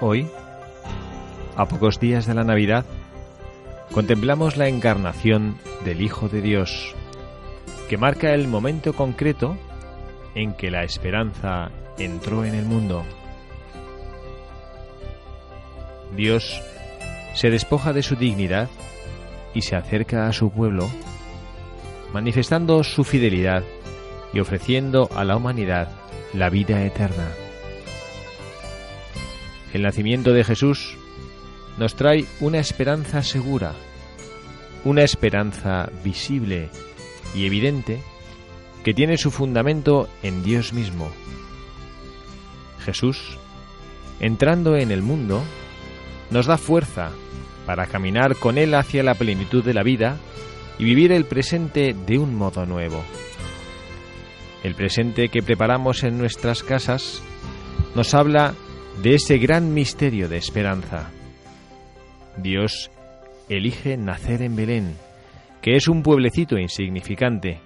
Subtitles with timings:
[0.00, 0.28] Hoy,
[1.56, 2.84] a pocos días de la Navidad,
[3.92, 6.94] contemplamos la encarnación del Hijo de Dios,
[7.88, 9.56] que marca el momento concreto
[10.36, 13.02] en que la esperanza entró en el mundo.
[16.14, 16.62] Dios
[17.34, 18.68] se despoja de su dignidad
[19.52, 20.88] y se acerca a su pueblo,
[22.12, 23.64] manifestando su fidelidad
[24.32, 25.88] y ofreciendo a la humanidad
[26.34, 27.47] la vida eterna.
[29.72, 30.96] El nacimiento de Jesús
[31.76, 33.74] nos trae una esperanza segura,
[34.84, 36.70] una esperanza visible
[37.34, 38.00] y evidente
[38.82, 41.10] que tiene su fundamento en Dios mismo.
[42.84, 43.36] Jesús,
[44.20, 45.42] entrando en el mundo,
[46.30, 47.10] nos da fuerza
[47.66, 50.16] para caminar con Él hacia la plenitud de la vida
[50.78, 53.04] y vivir el presente de un modo nuevo.
[54.62, 57.22] El presente que preparamos en nuestras casas
[57.94, 58.54] nos habla
[59.02, 61.10] de ese gran misterio de esperanza.
[62.36, 62.90] Dios
[63.48, 64.96] elige nacer en Belén,
[65.62, 67.60] que es un pueblecito insignificante.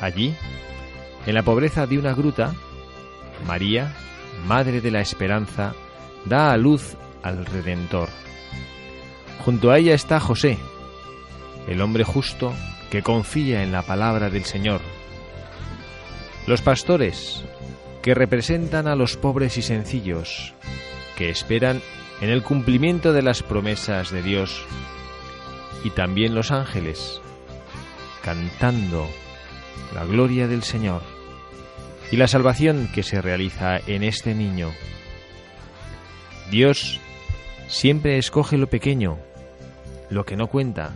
[0.00, 0.34] Allí,
[1.26, 2.54] en la pobreza de una gruta,
[3.46, 3.94] María,
[4.46, 5.74] Madre de la Esperanza,
[6.26, 8.08] da a luz al Redentor.
[9.44, 10.58] Junto a ella está José,
[11.66, 12.52] el hombre justo
[12.90, 14.80] que confía en la palabra del Señor.
[16.46, 17.44] Los pastores,
[18.08, 20.54] que representan a los pobres y sencillos,
[21.18, 21.82] que esperan
[22.22, 24.64] en el cumplimiento de las promesas de Dios,
[25.84, 27.20] y también los ángeles,
[28.24, 29.06] cantando
[29.94, 31.02] la gloria del Señor
[32.10, 34.70] y la salvación que se realiza en este niño.
[36.50, 37.02] Dios
[37.66, 39.18] siempre escoge lo pequeño,
[40.08, 40.94] lo que no cuenta,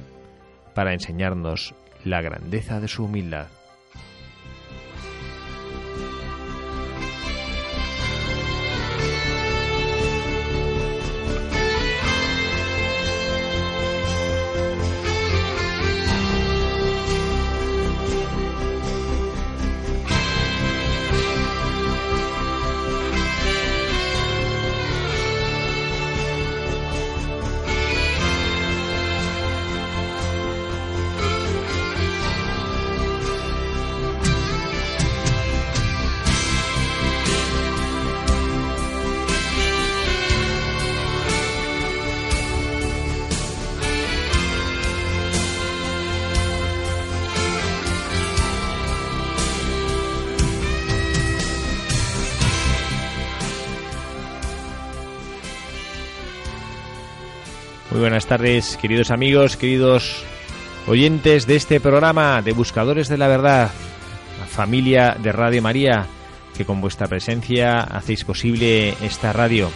[0.73, 1.75] para enseñarnos
[2.07, 3.49] la grandeza de su humildad.
[58.39, 60.25] Tardes, queridos amigos, queridos
[60.87, 63.71] oyentes de este programa de Buscadores de la Verdad,
[64.41, 66.07] la familia de Radio María,
[66.57, 69.71] que con vuestra presencia hacéis posible esta radio.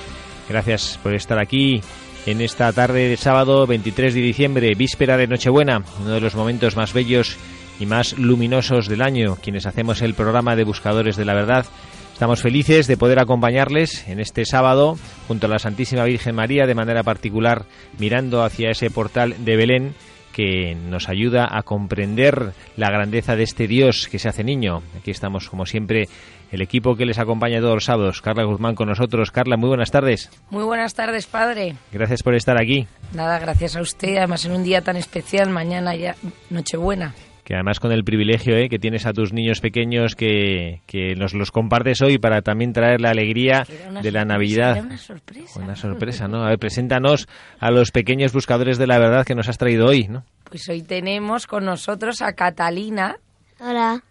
[0.49, 1.83] Gracias por estar aquí
[2.25, 6.77] en esta tarde de sábado 23 de diciembre, víspera de Nochebuena, uno de los momentos
[6.77, 7.37] más bellos
[7.79, 11.67] y más luminosos del año, quienes hacemos el programa de Buscadores de la Verdad
[12.17, 14.97] Estamos felices de poder acompañarles en este sábado
[15.29, 17.67] junto a la Santísima Virgen María de manera particular
[17.99, 19.95] mirando hacia ese portal de Belén
[20.33, 24.83] que nos ayuda a comprender la grandeza de este Dios que se hace niño.
[24.99, 26.09] Aquí estamos como siempre
[26.51, 28.23] el equipo que les acompaña todos los sábados.
[28.23, 29.31] Carla Guzmán con nosotros.
[29.31, 30.31] Carla, muy buenas tardes.
[30.49, 31.77] Muy buenas tardes, padre.
[31.93, 32.89] Gracias por estar aquí.
[33.13, 36.17] Nada, gracias a usted, además en un día tan especial, mañana ya
[36.49, 37.15] Nochebuena.
[37.47, 38.69] Que además con el privilegio ¿eh?
[38.69, 43.01] que tienes a tus niños pequeños que, que nos los compartes hoy para también traer
[43.01, 43.65] la alegría
[44.03, 44.81] de la Navidad.
[44.85, 45.61] una sorpresa.
[45.61, 46.43] Una sorpresa, ¿no?
[46.45, 47.29] A ver, preséntanos
[47.61, 50.25] a los pequeños buscadores de la verdad que nos has traído hoy, ¿no?
[50.43, 53.21] Pues hoy tenemos con nosotros a Catalina,
[53.61, 54.03] Hola.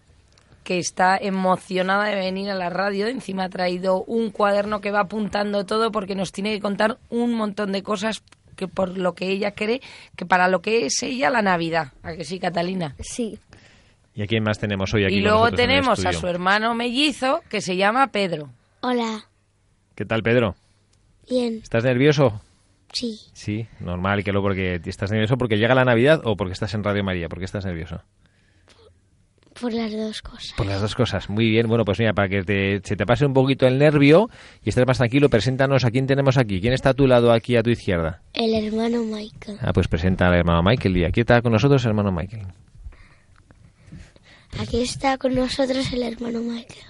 [0.64, 3.08] que está emocionada de venir a la radio.
[3.08, 7.34] Encima ha traído un cuaderno que va apuntando todo porque nos tiene que contar un
[7.34, 8.24] montón de cosas
[8.56, 9.82] que por lo que ella cree
[10.16, 11.94] que para lo que es ella la Navidad.
[12.04, 12.96] ¿A que sí, Catalina?
[13.00, 13.40] Sí.
[14.16, 16.14] ¿Y a quién más tenemos hoy aquí y con luego nosotros en el tenemos a
[16.14, 18.50] su hermano mellizo que se llama Pedro.
[18.82, 19.26] Hola.
[19.96, 20.56] ¿Qué tal, Pedro?
[21.30, 21.60] Bien.
[21.62, 22.42] ¿Estás nervioso?
[22.94, 23.20] Sí.
[23.34, 26.84] Sí, normal que lo porque estás nervioso porque llega la Navidad o porque estás en
[26.84, 28.02] Radio María, ¿por qué estás nervioso?
[29.60, 30.54] Por las dos cosas.
[30.58, 31.30] Por las dos cosas.
[31.30, 31.68] Muy bien.
[31.68, 34.30] Bueno, pues mira, para que te- se te pase un poquito el nervio
[34.64, 36.60] y estés más tranquilo, preséntanos a quién tenemos aquí.
[36.60, 38.22] ¿Quién está a tu lado aquí a tu izquierda?
[38.34, 39.58] El hermano Michael.
[39.62, 40.98] Ah, pues presenta al hermano Michael.
[40.98, 42.48] ¿Y aquí está con nosotros el hermano Michael?
[44.60, 46.84] Aquí está con nosotros el hermano Michael.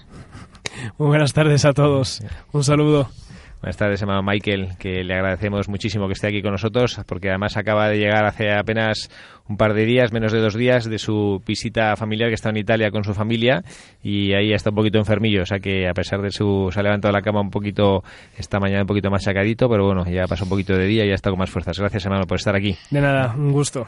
[0.98, 2.20] Muy buenas tardes a todos.
[2.52, 3.08] Un saludo.
[3.60, 7.56] Buenas tardes, hermano Michael, que le agradecemos muchísimo que esté aquí con nosotros, porque además
[7.56, 9.10] acaba de llegar hace apenas
[9.48, 12.58] un par de días, menos de dos días, de su visita familiar que está en
[12.58, 13.62] Italia con su familia
[14.02, 16.68] y ahí está un poquito enfermillo, o sea que a pesar de su...
[16.70, 18.04] se ha levantado la cama un poquito
[18.36, 21.08] esta mañana un poquito más sacadito, pero bueno, ya pasó un poquito de día y
[21.08, 21.78] ya está con más fuerzas.
[21.78, 22.76] Gracias, hermano, por estar aquí.
[22.90, 23.86] De nada, un gusto.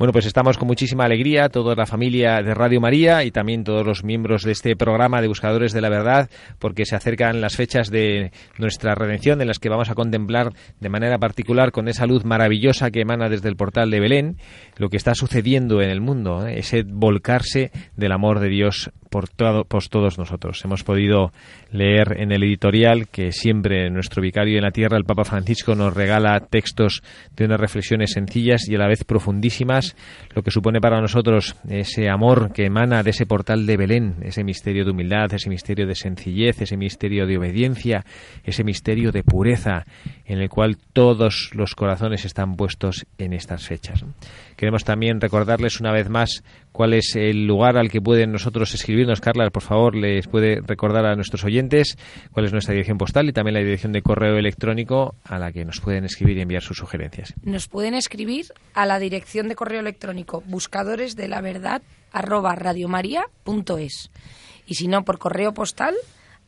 [0.00, 3.84] Bueno, pues estamos con muchísima alegría, toda la familia de Radio María y también todos
[3.84, 7.90] los miembros de este programa de Buscadores de la Verdad, porque se acercan las fechas
[7.90, 12.24] de nuestra redención en las que vamos a contemplar de manera particular con esa luz
[12.24, 14.36] maravillosa que emana desde el portal de Belén
[14.78, 16.60] lo que está sucediendo en el mundo, ¿eh?
[16.60, 20.64] ese volcarse del amor de Dios por, todo- por todos nosotros.
[20.64, 21.32] Hemos podido
[21.72, 25.92] leer en el editorial que siempre nuestro vicario en la tierra, el Papa Francisco, nos
[25.94, 27.02] regala textos
[27.36, 29.96] de unas reflexiones sencillas y a la vez profundísimas,
[30.34, 34.44] lo que supone para nosotros ese amor que emana de ese portal de Belén, ese
[34.44, 38.04] misterio de humildad, ese misterio de sencillez, ese misterio de obediencia,
[38.44, 39.84] ese misterio de pureza,
[40.24, 44.04] en el cual todos los corazones están puestos en estas fechas.
[44.60, 49.22] Queremos también recordarles una vez más cuál es el lugar al que pueden nosotros escribirnos.
[49.22, 51.96] Carla, por favor, les puede recordar a nuestros oyentes
[52.30, 55.64] cuál es nuestra dirección postal y también la dirección de correo electrónico a la que
[55.64, 57.32] nos pueden escribir y enviar sus sugerencias.
[57.42, 61.80] Nos pueden escribir a la dirección de correo electrónico buscadores de la verdad
[64.66, 65.94] y si no por correo postal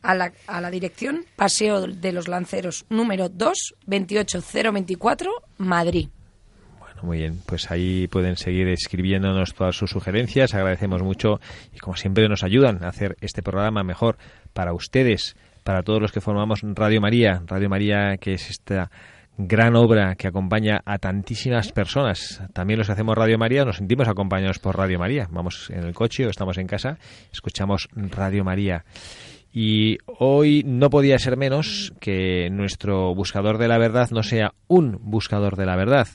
[0.02, 6.10] a la, a la dirección Paseo de los Lanceros número 2 28024 Madrid.
[7.02, 10.54] Muy bien, pues ahí pueden seguir escribiéndonos todas sus sugerencias.
[10.54, 11.40] Agradecemos mucho
[11.74, 14.18] y como siempre nos ayudan a hacer este programa mejor
[14.52, 17.42] para ustedes, para todos los que formamos Radio María.
[17.46, 18.90] Radio María que es esta
[19.36, 22.42] gran obra que acompaña a tantísimas personas.
[22.52, 25.26] También los que hacemos Radio María nos sentimos acompañados por Radio María.
[25.30, 26.98] Vamos en el coche o estamos en casa,
[27.32, 28.84] escuchamos Radio María.
[29.52, 34.98] Y hoy no podía ser menos que nuestro buscador de la verdad no sea un
[35.02, 36.08] buscador de la verdad,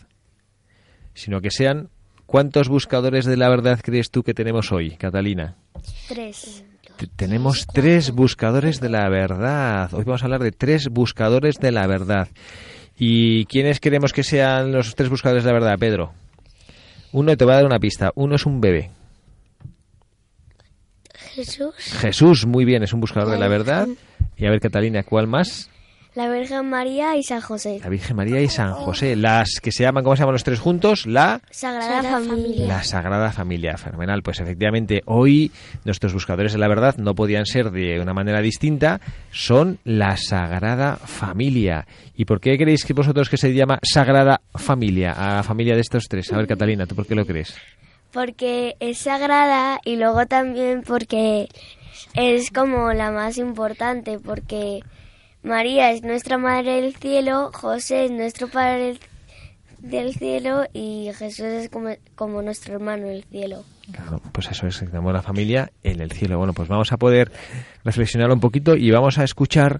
[1.17, 1.89] sino que sean
[2.25, 5.55] ¿cuántos buscadores de la verdad crees tú que tenemos hoy, Catalina?
[6.07, 6.63] Tres.
[6.97, 9.93] T- Tenemos tres buscadores de la verdad.
[9.93, 12.27] Hoy vamos a hablar de tres buscadores de la verdad.
[12.97, 16.13] ¿Y quiénes queremos que sean los tres buscadores de la verdad, Pedro?
[17.11, 18.11] Uno te va a dar una pista.
[18.15, 18.89] Uno es un bebé.
[21.35, 21.73] Jesús.
[21.99, 23.87] Jesús, muy bien, es un buscador de la verdad.
[24.35, 25.69] Y a ver, Catalina, ¿cuál más?
[26.17, 27.79] La Virgen María y San José.
[27.83, 29.15] La Virgen María y San José.
[29.15, 31.05] Las que se llaman, ¿cómo se llaman los tres juntos?
[31.05, 31.41] La...
[31.51, 32.65] Sagrada, Familia.
[32.65, 34.23] La Sagrada Familia, fenomenal.
[34.23, 35.51] Pues efectivamente, hoy
[35.85, 40.95] nuestros buscadores de la verdad no podían ser de una manera distinta, son la Sagrada
[40.95, 41.85] Familia.
[42.15, 45.81] ¿Y por qué creéis que vosotros que se llama Sagrada Familia, a la familia de
[45.81, 46.33] estos tres?
[46.33, 47.53] A ver, Catalina, ¿tú por qué lo crees?
[48.11, 51.47] Porque es sagrada y luego también porque
[52.15, 54.79] es como la más importante, porque
[55.47, 58.97] María es nuestra Madre del Cielo, José es nuestro Padre
[59.79, 63.63] del- Cielo y Jesús es como, nuestro hermano del cielo.
[63.91, 66.37] Claro, pues eso es, tenemos la familia en el cielo.
[66.37, 67.31] Bueno, pues vamos a poder
[67.85, 69.79] reflexionar un poquito y vamos a escuchar.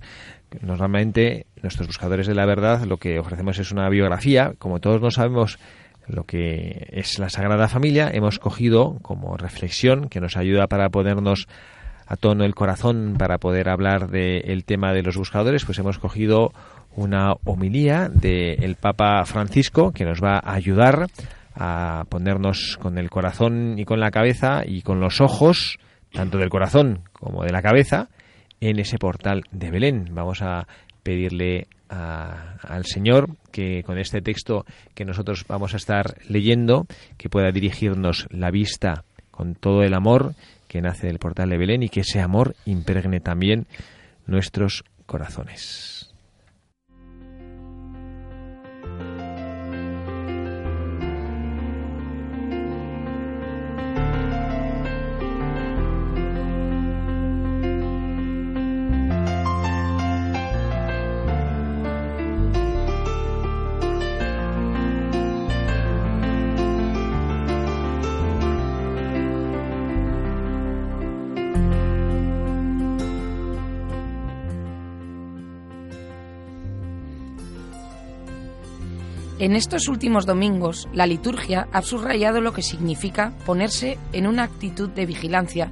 [0.62, 4.54] Normalmente, nuestros buscadores de la verdad lo que ofrecemos es una biografía.
[4.60, 5.60] Como todos no sabemos
[6.08, 11.48] lo que es la Sagrada Familia, hemos cogido como reflexión que nos ayuda para ponernos
[12.08, 16.54] a tono el corazón para poder hablar del tema de los buscadores, pues hemos cogido
[16.96, 21.08] una homilía del Papa Francisco que nos va a ayudar
[21.56, 25.78] a ponernos con el corazón y con la cabeza y con los ojos,
[26.12, 28.10] tanto del corazón como de la cabeza,
[28.62, 30.10] en ese portal de Belén.
[30.12, 30.68] Vamos a
[31.04, 36.86] pedirle a- al Señor que con este texto que nosotros vamos a estar leyendo,
[37.18, 40.34] que pueda dirigirnos la vista con todo el amor
[40.68, 43.68] que nace del portal de Belén y que ese amor impregne también
[44.26, 45.97] nuestros corazones.
[79.58, 85.06] Estos últimos domingos, la liturgia ha subrayado lo que significa ponerse en una actitud de
[85.06, 85.72] vigilancia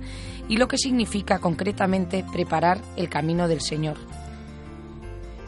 [0.50, 3.98] y lo que significa concretamente preparar el camino del Señor.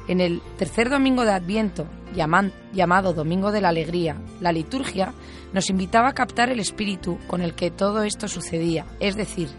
[0.07, 5.13] En el tercer domingo de Adviento, llamado Domingo de la Alegría, la liturgia
[5.51, 9.49] nos invitaba a captar el espíritu con el que todo esto sucedía, es decir,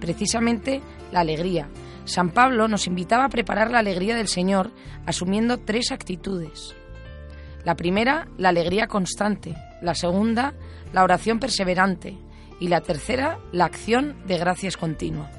[0.00, 0.80] precisamente
[1.12, 1.68] la alegría.
[2.04, 4.72] San Pablo nos invitaba a preparar la alegría del Señor
[5.06, 6.74] asumiendo tres actitudes.
[7.64, 9.54] La primera, la alegría constante.
[9.80, 10.54] La segunda,
[10.92, 12.16] la oración perseverante.
[12.60, 15.30] Y la tercera, la acción de gracias continua.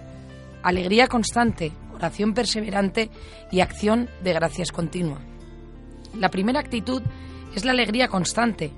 [0.61, 3.09] Alegría constante, oración perseverante
[3.51, 5.19] y acción de gracias continua.
[6.17, 7.01] La primera actitud
[7.55, 8.71] es la alegría constante.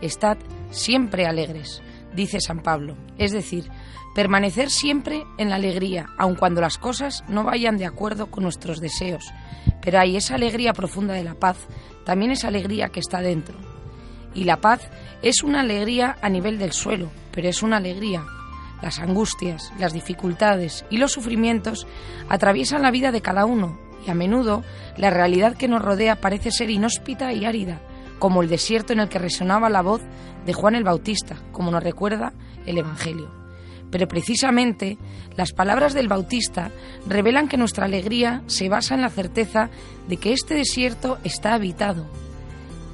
[0.00, 0.38] Estad
[0.70, 1.82] siempre alegres,
[2.14, 2.96] dice San Pablo.
[3.18, 3.70] Es decir,
[4.14, 8.80] permanecer siempre en la alegría, aun cuando las cosas no vayan de acuerdo con nuestros
[8.80, 9.32] deseos.
[9.82, 11.66] Pero hay esa alegría profunda de la paz
[12.04, 13.56] también es alegría que está dentro.
[14.34, 14.88] Y la paz
[15.22, 18.24] es una alegría a nivel del suelo, pero es una alegría.
[18.82, 21.86] Las angustias, las dificultades y los sufrimientos
[22.28, 24.64] atraviesan la vida de cada uno y a menudo
[24.96, 27.80] la realidad que nos rodea parece ser inhóspita y árida,
[28.18, 30.00] como el desierto en el que resonaba la voz
[30.46, 32.32] de Juan el Bautista, como nos recuerda
[32.64, 33.39] el Evangelio.
[33.90, 34.98] Pero precisamente
[35.36, 36.70] las palabras del Bautista
[37.06, 39.70] revelan que nuestra alegría se basa en la certeza
[40.08, 42.06] de que este desierto está habitado.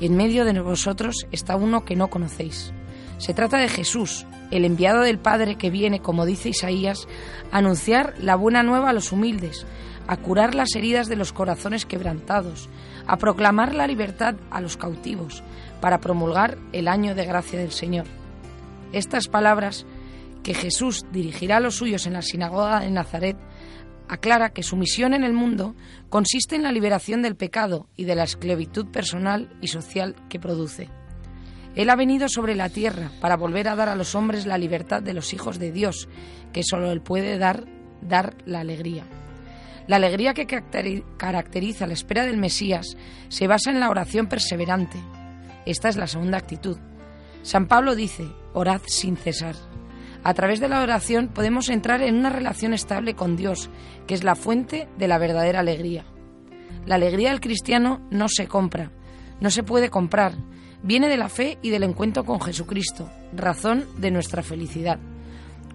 [0.00, 2.73] En medio de vosotros está uno que no conocéis.
[3.19, 7.09] Se trata de Jesús, el enviado del Padre que viene, como dice Isaías,
[7.50, 9.67] a anunciar la buena nueva a los humildes,
[10.07, 12.69] a curar las heridas de los corazones quebrantados,
[13.07, 15.43] a proclamar la libertad a los cautivos,
[15.81, 18.07] para promulgar el año de gracia del Señor.
[18.93, 19.87] Estas palabras
[20.47, 23.37] que Jesús dirigirá a los suyos en la sinagoga de Nazaret,
[24.07, 25.75] aclara que su misión en el mundo
[26.09, 30.88] consiste en la liberación del pecado y de la esclavitud personal y social que produce.
[31.75, 35.03] Él ha venido sobre la tierra para volver a dar a los hombres la libertad
[35.03, 36.09] de los hijos de Dios,
[36.53, 37.65] que solo Él puede dar,
[38.00, 39.03] dar la alegría.
[39.88, 40.47] La alegría que
[41.17, 42.97] caracteriza la espera del Mesías
[43.31, 44.99] se basa en la oración perseverante.
[45.65, 46.79] Esta es la segunda actitud.
[47.43, 49.57] San Pablo dice, orad sin cesar.
[50.26, 53.71] A través de la oración podemos entrar en una relación estable con Dios,
[54.09, 56.04] que es la fuente de la verdadera alegría.
[56.85, 58.90] La alegría del cristiano no se compra,
[59.40, 60.35] no se puede comprar,
[60.83, 64.99] viene de la fe y del encuentro con Jesucristo, razón de nuestra felicidad.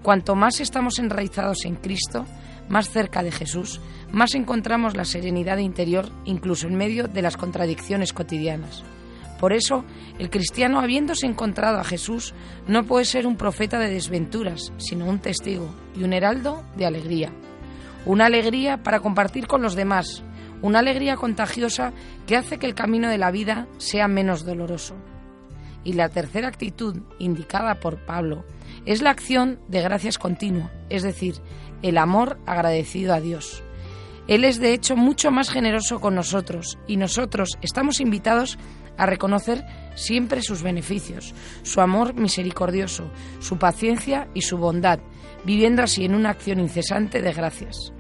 [0.04, 2.26] Cuanto más estamos enraizados en Cristo,
[2.68, 3.80] más cerca de Jesús,
[4.12, 8.84] más encontramos la serenidad interior incluso en medio de las contradicciones cotidianas.
[9.42, 9.84] Por eso,
[10.20, 12.36] el cristiano, habiéndose encontrado a Jesús,
[12.68, 17.34] no puede ser un profeta de desventuras, sino un testigo y un heraldo de alegría.
[18.06, 20.24] Una alegría para compartir con los demás,
[20.62, 21.92] una alegría contagiosa
[22.28, 24.96] que hace que el camino de la vida sea menos doloroso.
[25.84, 28.46] Y la tercera actitud indicada por Pablo
[28.86, 31.38] es la acción de gracias continua, es decir,
[31.82, 33.64] el amor agradecido a Dios.
[34.28, 38.60] Él es de hecho mucho más generoso con nosotros y nosotros estamos invitados
[39.02, 39.66] a reconocer
[39.96, 45.00] siempre sus beneficios, su amor misericordioso, su paciencia y su bondad,
[45.44, 47.94] viviendo así en una acción incesante de gracias.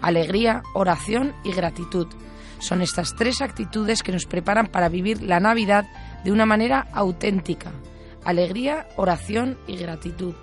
[0.00, 2.08] Alegría, oración y gratitud.
[2.58, 5.86] Son estas tres actitudes que nos preparan para vivir la Navidad
[6.24, 7.70] de una manera auténtica.
[8.24, 10.34] Alegría, oración y gratitud.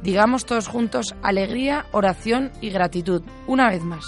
[0.00, 3.22] Digamos todos juntos alegría, oración y gratitud.
[3.48, 4.04] Una vez más.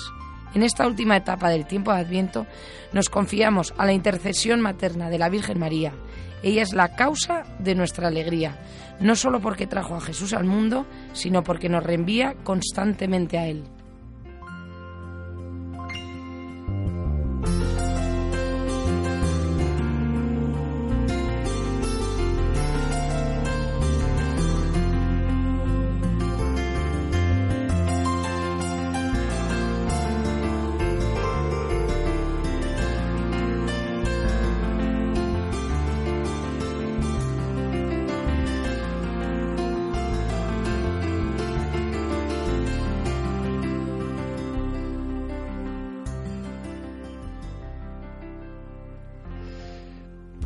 [0.55, 2.47] En esta última etapa del tiempo de Adviento
[2.93, 5.93] nos confiamos a la intercesión materna de la Virgen María.
[6.43, 8.59] Ella es la causa de nuestra alegría,
[9.01, 13.65] no solo porque trajo a Jesús al mundo, sino porque nos reenvía constantemente a Él.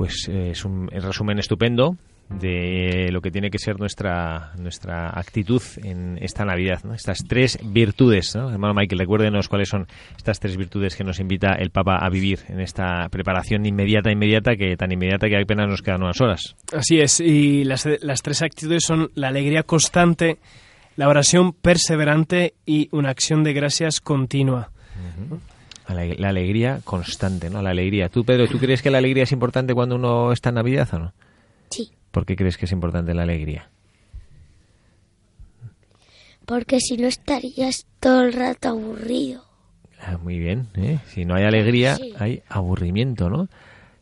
[0.07, 1.97] Pues eh, es un resumen estupendo
[2.31, 6.95] de lo que tiene que ser nuestra nuestra actitud en esta Navidad, ¿no?
[6.95, 8.51] Estas tres virtudes, ¿no?
[8.51, 12.41] Hermano Michael, recuérdenos cuáles son estas tres virtudes que nos invita el Papa a vivir
[12.49, 16.55] en esta preparación inmediata, inmediata, que tan inmediata que apenas nos quedan unas horas.
[16.73, 20.39] Así es, y las, las tres actitudes son la alegría constante,
[20.95, 24.71] la oración perseverante y una acción de gracias continua.
[25.89, 27.63] La, la alegría constante, ¿no?
[27.63, 28.09] La alegría.
[28.09, 30.99] Tú, Pedro, ¿tú crees que la alegría es importante cuando uno está en Navidad o
[30.99, 31.13] no?
[31.71, 31.93] Sí.
[32.11, 33.71] ¿Por qué crees que es importante la alegría?
[36.45, 39.45] Porque si no estarías todo el rato aburrido.
[40.01, 40.99] Ah, muy bien, ¿eh?
[41.09, 42.13] Si no hay alegría, Sí.
[42.19, 43.49] hay aburrimiento, ¿no?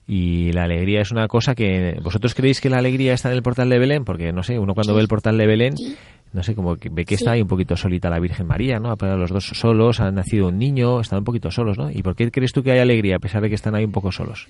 [0.06, 1.99] Y la alegría es una cosa que...
[2.02, 4.04] ¿Vosotros creéis que la alegría está en el portal de Belén?
[4.04, 5.96] Porque, no sé, uno cuando ve el portal de Belén, Sí.
[6.34, 8.90] no sé, como que ve que está ahí un poquito solita la Virgen María, ¿no?
[8.92, 11.90] Ha los dos solos, han nacido un niño, están un poquito solos, ¿no?
[11.90, 13.92] ¿Y por qué crees tú que hay alegría a pesar de que están ahí un
[13.92, 14.46] poco solos?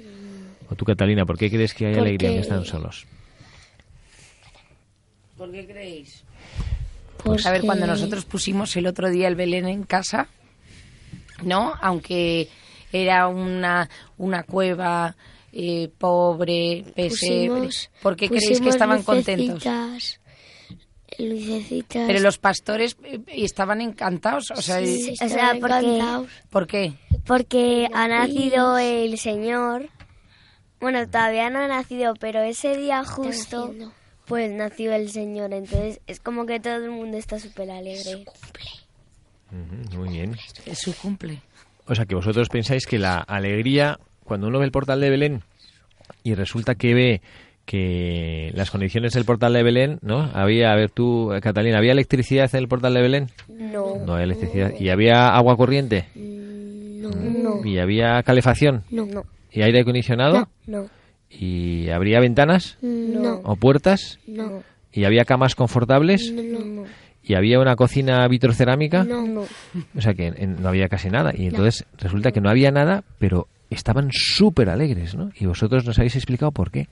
[0.71, 3.07] O tú, Catalina, ¿por qué crees que hay alegría que Porque- están solos?
[5.37, 6.25] ¿Por qué creéis?
[7.23, 10.29] Pues a ver, cuando nosotros pusimos el otro día el Belén en casa,
[11.43, 11.75] ¿no?
[11.81, 12.49] Aunque
[12.93, 15.17] era una, una cueva
[15.57, 17.69] eh, pobre, pesebre.
[18.03, 19.63] ¿Por qué creéis que estaban contentos?
[19.65, 20.21] Lucecitas,
[21.19, 22.07] lucecitas.
[22.09, 24.51] Pero los pastores eh, estaban encantados.
[24.51, 26.03] O sea, Sí, o sea, porque,
[26.51, 26.95] ¿por qué?
[27.25, 29.89] porque ha nacido el Señor.
[30.81, 33.73] Bueno, todavía no ha nacido, pero ese día justo,
[34.27, 35.53] pues nació el Señor.
[35.55, 38.25] Entonces es como que todo el mundo está súper alegre.
[39.53, 40.37] Ujú, muy bien.
[40.67, 41.41] Es su cumple.
[41.87, 45.43] O sea, que vosotros pensáis que la alegría, cuando uno ve el portal de Belén
[46.23, 47.21] y resulta que ve
[47.65, 50.31] que las condiciones del portal de Belén, ¿no?
[50.35, 53.27] Había, a ver tú, Catalina, ¿había electricidad en el portal de Belén?
[53.49, 54.73] No, No había electricidad.
[54.79, 56.07] ¿Y había agua corriente?
[56.15, 58.85] no, no, ¿Y había calefacción?
[58.91, 60.49] no, no, ¿Y aire acondicionado?
[60.67, 60.87] no,
[61.31, 62.77] ¿Y habría ventanas?
[62.83, 64.19] no, ¿O puertas?
[64.27, 64.63] no,
[64.93, 66.33] ¿Y había camas confortables?
[66.33, 66.85] no,
[67.23, 69.05] ¿Y había una cocina vitrocerámica?
[69.05, 69.45] no, no.
[69.97, 71.33] O sea que en- no había casi nada.
[71.35, 75.31] Y entonces resulta que no había nada, pero estaban súper alegres, ¿no?
[75.39, 76.89] Y vosotros nos habéis explicado por qué.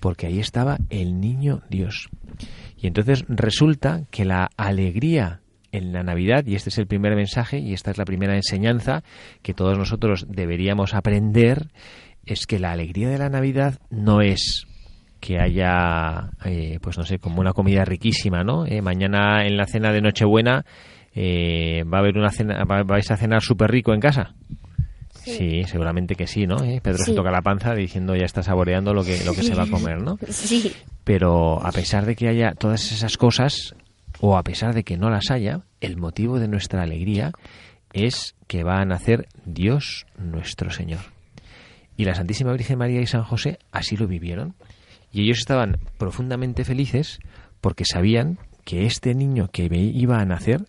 [0.00, 2.08] Porque ahí estaba el niño Dios.
[2.76, 5.40] Y entonces resulta que la alegría
[5.72, 9.02] en la Navidad, y este es el primer mensaje, y esta es la primera enseñanza
[9.42, 11.68] que todos nosotros deberíamos aprender,
[12.24, 14.66] es que la alegría de la Navidad no es
[15.20, 18.66] que haya, eh, pues no sé, como una comida riquísima, ¿no?
[18.66, 20.64] Eh, mañana en la cena de Nochebuena
[21.14, 24.34] eh, va a haber una cena, va- vais a cenar súper rico en casa.
[25.32, 25.64] Sí.
[25.64, 26.62] seguramente que sí, ¿no?
[26.62, 29.54] Eh, Pedro se toca la panza diciendo ya está saboreando lo que, lo que se
[29.54, 30.18] va a comer, ¿no?
[30.28, 30.72] Sí,
[31.04, 33.74] Pero a pesar de que haya todas esas cosas,
[34.20, 37.32] o a pesar de que no las haya, el motivo de nuestra alegría
[37.92, 41.00] es que va a nacer Dios nuestro Señor.
[41.96, 44.54] Y la Santísima Virgen María y San José así lo vivieron.
[45.12, 47.18] Y ellos estaban profundamente felices
[47.60, 50.66] porque sabían que este niño que iba a nacer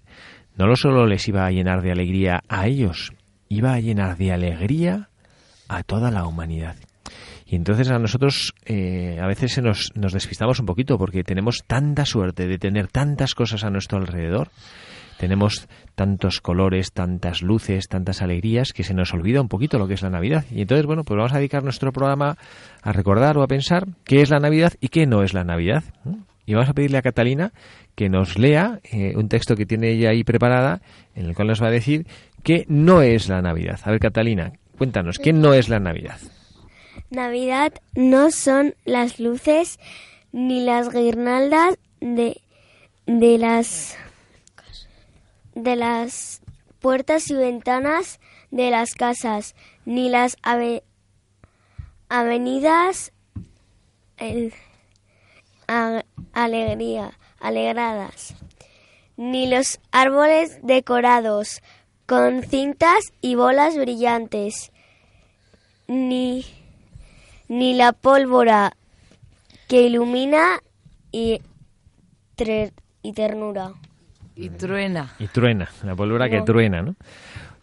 [0.55, 3.11] no solo les iba a llenar de alegría a ellos,
[3.49, 5.09] iba a llenar de alegría
[5.67, 6.75] a toda la humanidad.
[7.45, 11.63] Y entonces a nosotros eh, a veces se nos, nos despistamos un poquito porque tenemos
[11.65, 14.49] tanta suerte de tener tantas cosas a nuestro alrededor,
[15.17, 19.95] tenemos tantos colores, tantas luces, tantas alegrías que se nos olvida un poquito lo que
[19.95, 20.45] es la Navidad.
[20.51, 22.37] Y entonces, bueno, pues vamos a dedicar nuestro programa
[22.83, 25.83] a recordar o a pensar qué es la Navidad y qué no es la Navidad.
[26.47, 27.53] Y vamos a pedirle a Catalina
[27.93, 30.81] que nos lea eh, un texto que tiene ella ahí preparada
[31.13, 32.07] en el cual nos va a decir
[32.41, 33.79] qué no es la Navidad.
[33.83, 36.17] A ver, Catalina, cuéntanos, ¿qué no es la Navidad?
[37.09, 39.77] Navidad no son las luces
[40.31, 42.39] ni las guirnaldas de,
[43.05, 43.97] de las
[45.53, 46.41] de las
[46.79, 48.19] puertas y ventanas
[48.51, 49.55] de las casas,
[49.85, 50.83] ni las ave-
[52.09, 53.11] avenidas
[55.67, 56.03] a-
[56.33, 58.35] alegría, alegradas,
[59.17, 61.61] ni los árboles decorados
[62.05, 64.71] con cintas y bolas brillantes,
[65.87, 66.45] ni
[67.49, 68.75] ni la pólvora
[69.69, 70.59] que ilumina
[71.11, 71.41] y,
[72.37, 73.71] tre- y ternura.
[74.35, 75.15] Y truena.
[75.17, 76.95] Y truena, la pólvora que truena, ¿no?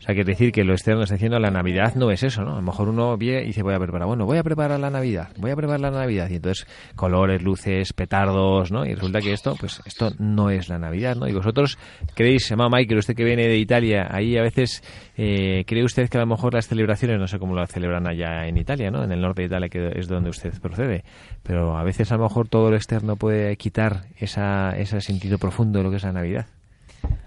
[0.05, 2.53] O sea, quiere decir que lo externo está diciendo la Navidad no es eso, ¿no?
[2.53, 4.91] A lo mejor uno viene y dice, voy a preparar, bueno, voy a preparar la
[4.91, 6.29] Navidad, voy a preparar la Navidad.
[6.29, 8.85] Y entonces, colores, luces, petardos, ¿no?
[8.85, 11.27] Y resulta que esto, pues, esto no es la Navidad, ¿no?
[11.27, 11.79] Y vosotros
[12.15, 14.83] creéis, mamá Michael, usted que viene de Italia, ahí a veces,
[15.17, 18.47] eh, ¿cree usted que a lo mejor las celebraciones, no sé cómo lo celebran allá
[18.47, 19.05] en Italia, ¿no?
[19.05, 21.03] En el norte de Italia, que es donde usted procede.
[21.43, 25.79] Pero a veces a lo mejor todo lo externo puede quitar esa, ese sentido profundo
[25.79, 26.45] de lo que es la Navidad.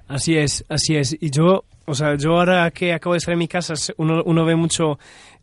[0.08, 1.18] Así es, así es.
[1.20, 4.45] Y yo, o sea, yo ahora que acabo de estar en mi casa, uno, uno
[4.45, 5.00] ve mucho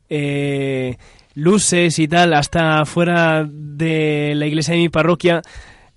[0.08, 0.96] eh,
[1.34, 5.42] luces y tal, hasta fuera de la iglesia de mi parroquia,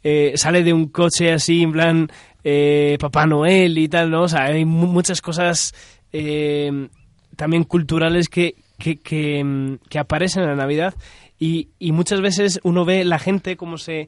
[0.04, 2.08] eh, sale de un coche así, en plan
[2.44, 4.24] eh, Papá Noel y tal, ¿no?
[4.24, 5.74] O sea, hay mu- muchas cosas
[6.14, 6.88] eh,
[7.36, 10.94] también culturales que, que, que, que aparecen en la Navidad
[11.38, 14.08] y, y muchas veces uno ve la gente como se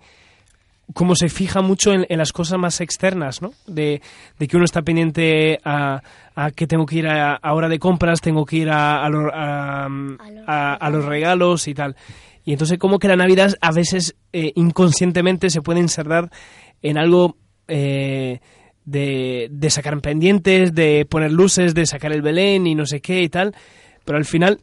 [0.94, 3.52] como se fija mucho en, las cosas más externas, ¿no?
[3.68, 4.02] De,
[4.40, 6.02] de que uno está pendiente a,
[6.36, 11.06] a que tengo que ir a, hora de compras, tengo que ir a- a los
[11.06, 11.96] regalos y tal.
[12.46, 16.30] Y entonces como que la Navidad a veces eh, inconscientemente se puede insertar
[16.82, 18.40] en algo eh,
[18.86, 23.22] de, de sacar pendientes, de poner luces, de sacar el Belén y no sé qué
[23.22, 23.54] y tal.
[24.06, 24.60] Pero al final,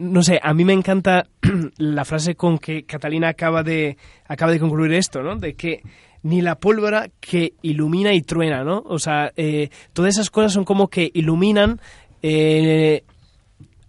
[0.00, 1.26] no sé, a mí me encanta
[1.78, 5.36] la frase con que Catalina acaba de, acaba de concluir esto, ¿no?
[5.36, 5.82] De que
[6.22, 8.82] ni la pólvora que ilumina y truena, ¿no?
[8.86, 11.80] O sea, eh, todas esas cosas son como que iluminan,
[12.22, 13.04] eh,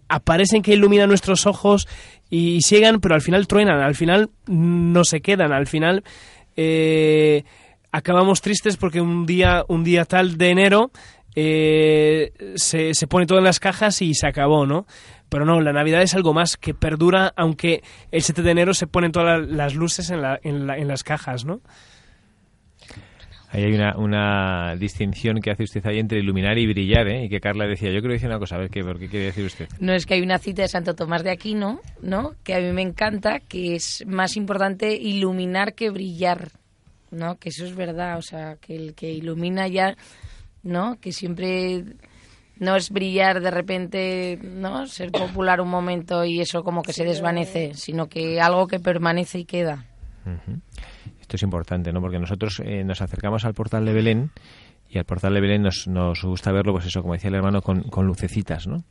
[0.08, 1.88] aparecen que iluminan nuestros ojos
[2.30, 6.02] y llegan, pero al final truenan, al final no se quedan, al final
[6.56, 7.44] eh,
[7.90, 10.90] acabamos tristes porque un día, un día tal de enero
[11.34, 14.86] eh, se, se pone todo en las cajas y se acabó, ¿no?
[15.32, 18.86] Pero no, la Navidad es algo más que perdura, aunque el 7 de enero se
[18.86, 21.60] ponen todas la- las luces en, la- en, la- en las cajas, ¿no?
[23.50, 27.24] Ahí hay una, una distinción que hace usted ahí entre iluminar y brillar, ¿eh?
[27.24, 29.26] Y que Carla decía, yo quiero decir una cosa, a ver, ¿qué, ¿por qué quiere
[29.26, 29.68] decir usted?
[29.78, 32.32] No es que hay una cita de Santo Tomás de Aquino, ¿no?
[32.44, 36.48] Que a mí me encanta, que es más importante iluminar que brillar,
[37.10, 37.38] ¿no?
[37.38, 39.96] Que eso es verdad, o sea, que el que ilumina ya,
[40.62, 40.98] ¿no?
[40.98, 41.84] Que siempre
[42.62, 44.86] no es brillar de repente, ¿no?
[44.86, 49.40] Ser popular un momento y eso como que se desvanece, sino que algo que permanece
[49.40, 49.84] y queda.
[51.20, 52.00] Esto es importante, ¿no?
[52.00, 54.30] Porque nosotros eh, nos acercamos al portal de Belén
[54.88, 57.62] y al portal de Belén nos, nos gusta verlo, pues eso, como decía el hermano,
[57.62, 58.84] con, con lucecitas, ¿no?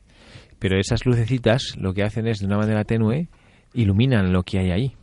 [0.58, 3.28] Pero esas lucecitas lo que hacen es, de una manera tenue,
[3.72, 4.96] iluminan lo que hay ahí.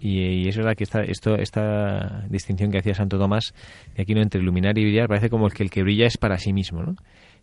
[0.00, 3.52] Y, y es verdad que esta, esto, esta distinción que hacía Santo Tomás,
[3.94, 6.38] de aquí no entre iluminar y brillar, parece como que el que brilla es para
[6.38, 6.94] sí mismo, ¿no?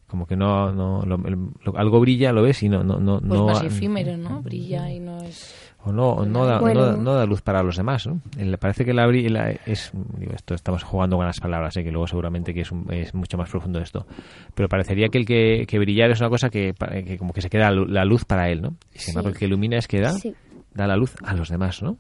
[0.07, 3.29] Como que no, no lo- lo- algo brilla, lo ves y no, no, no, Pues
[3.39, 4.41] no más efímero, ¿no?
[4.41, 5.53] Brilla y no es...
[5.83, 6.79] o no, o no, da, Bueno.
[6.79, 8.21] no, da- no da luz para los demás, ¿no?
[8.57, 11.83] Parece que la, la- es digo, esto estamos jugando con las palabras, ¿eh?
[11.83, 14.07] que luego seguramente que es, un- es mucho más profundo esto,
[14.55, 16.73] pero parecería que el que, que brillar es una cosa que,
[17.05, 18.75] que como que se queda la luz para él, ¿no?
[18.95, 19.33] Y sin embargo Sí.
[19.33, 20.33] el que ilumina es que da, Sí.
[20.73, 21.97] da la luz a los demás, ¿no?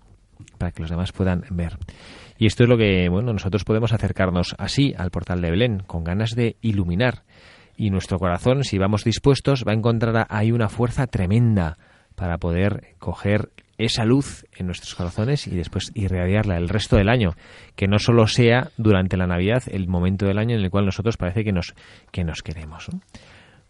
[0.57, 1.77] Para que los demás puedan ver.
[2.39, 6.03] Y esto es lo que, bueno, nosotros podemos acercarnos así al portal de Belén, con
[6.03, 7.23] ganas de iluminar.
[7.77, 11.77] Y nuestro corazón, si vamos dispuestos, va a encontrar ahí una fuerza tremenda
[12.15, 17.35] para poder coger esa luz en nuestros corazones y después irradiarla el resto del año,
[17.75, 21.17] que no solo sea durante la Navidad el momento del año en el cual nosotros
[21.17, 21.75] parece que nos
[22.11, 22.89] que nos queremos.
[22.91, 22.99] ¿no?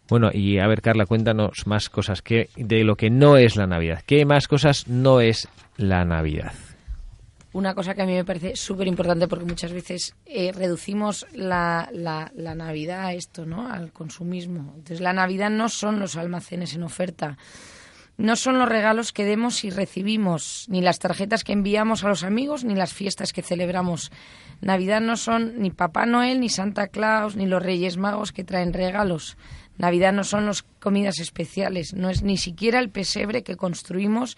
[0.10, 3.67] Bueno, y a ver Carla, cuéntanos más cosas que de lo que no es la
[3.67, 4.02] Navidad.
[4.06, 6.54] ¿Qué más cosas no es la Navidad?
[7.53, 11.89] Una cosa que a mí me parece súper importante porque muchas veces eh, reducimos la,
[11.93, 13.71] la, la Navidad a esto, ¿no?
[13.71, 14.73] Al consumismo.
[14.75, 17.38] Entonces, la Navidad no son los almacenes en oferta,
[18.17, 22.23] no son los regalos que demos y recibimos, ni las tarjetas que enviamos a los
[22.23, 24.12] amigos, ni las fiestas que celebramos.
[24.60, 28.73] Navidad no son ni Papá Noel, ni Santa Claus, ni los Reyes Magos que traen
[28.73, 29.38] regalos.
[29.77, 34.36] Navidad no son las comidas especiales, no es ni siquiera el pesebre que construimos,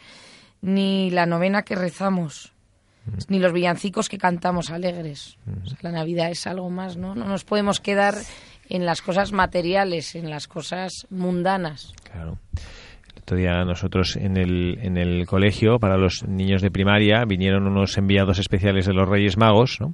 [0.62, 2.54] ni la novena que rezamos
[3.28, 5.38] ni los villancicos que cantamos alegres.
[5.64, 7.16] O sea, la Navidad es algo más, ¿no?
[7.16, 8.16] No nos podemos quedar
[8.70, 11.94] en las cosas materiales, en las cosas mundanas.
[12.12, 12.38] Claro.
[13.16, 17.68] El otro día nosotros en el, en el colegio, para los niños de primaria, vinieron
[17.68, 19.94] unos enviados especiales de los Reyes Magos, ¿no?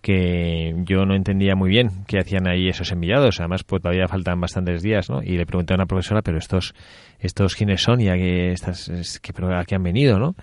[0.00, 3.40] Que yo no entendía muy bien qué hacían ahí esos enviados.
[3.40, 5.22] Además, pues todavía faltan bastantes días, ¿no?
[5.22, 6.74] Y le pregunté a una profesora, pero estos,
[7.18, 10.34] estos quiénes son y a qué, estas, es- qué, a qué han venido, ¿no?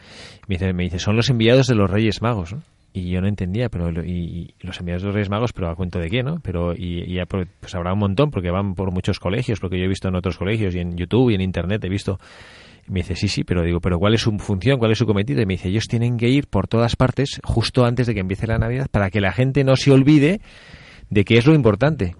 [0.48, 2.62] Me dice, me dice, son los enviados de los Reyes Magos, ¿no?
[2.94, 6.00] Y yo no entendía, pero y, los enviados de los Reyes Magos, pero a cuento
[6.00, 6.40] de qué, ¿no?
[6.42, 9.84] Pero y, y por- pues habrá un montón porque van por muchos colegios, porque yo
[9.84, 12.20] he visto en otros colegios y en YouTube y en Internet he visto
[12.88, 14.78] me dice, sí, sí, pero digo, ¿pero cuál es su función?
[14.78, 15.42] ¿Cuál es su cometido?
[15.42, 18.48] Y me dice, ellos tienen que ir por todas partes justo antes de que empiece
[18.48, 20.42] la Navidad para que la gente no se olvide
[21.10, 22.16] de qué es lo importante.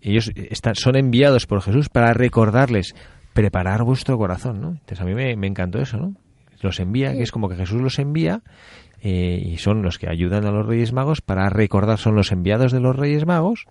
[0.00, 2.94] Ellos están, son enviados por Jesús para recordarles,
[3.32, 4.68] preparar vuestro corazón, ¿no?
[4.70, 6.14] Entonces a mí me, me encantó eso, ¿no?
[6.60, 8.42] Los envía, que es como que Jesús los envía
[9.02, 12.72] eh, y son los que ayudan a los Reyes Magos para recordar, son los enviados
[12.72, 13.66] de los Reyes Magos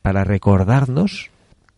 [0.00, 1.30] para recordarnos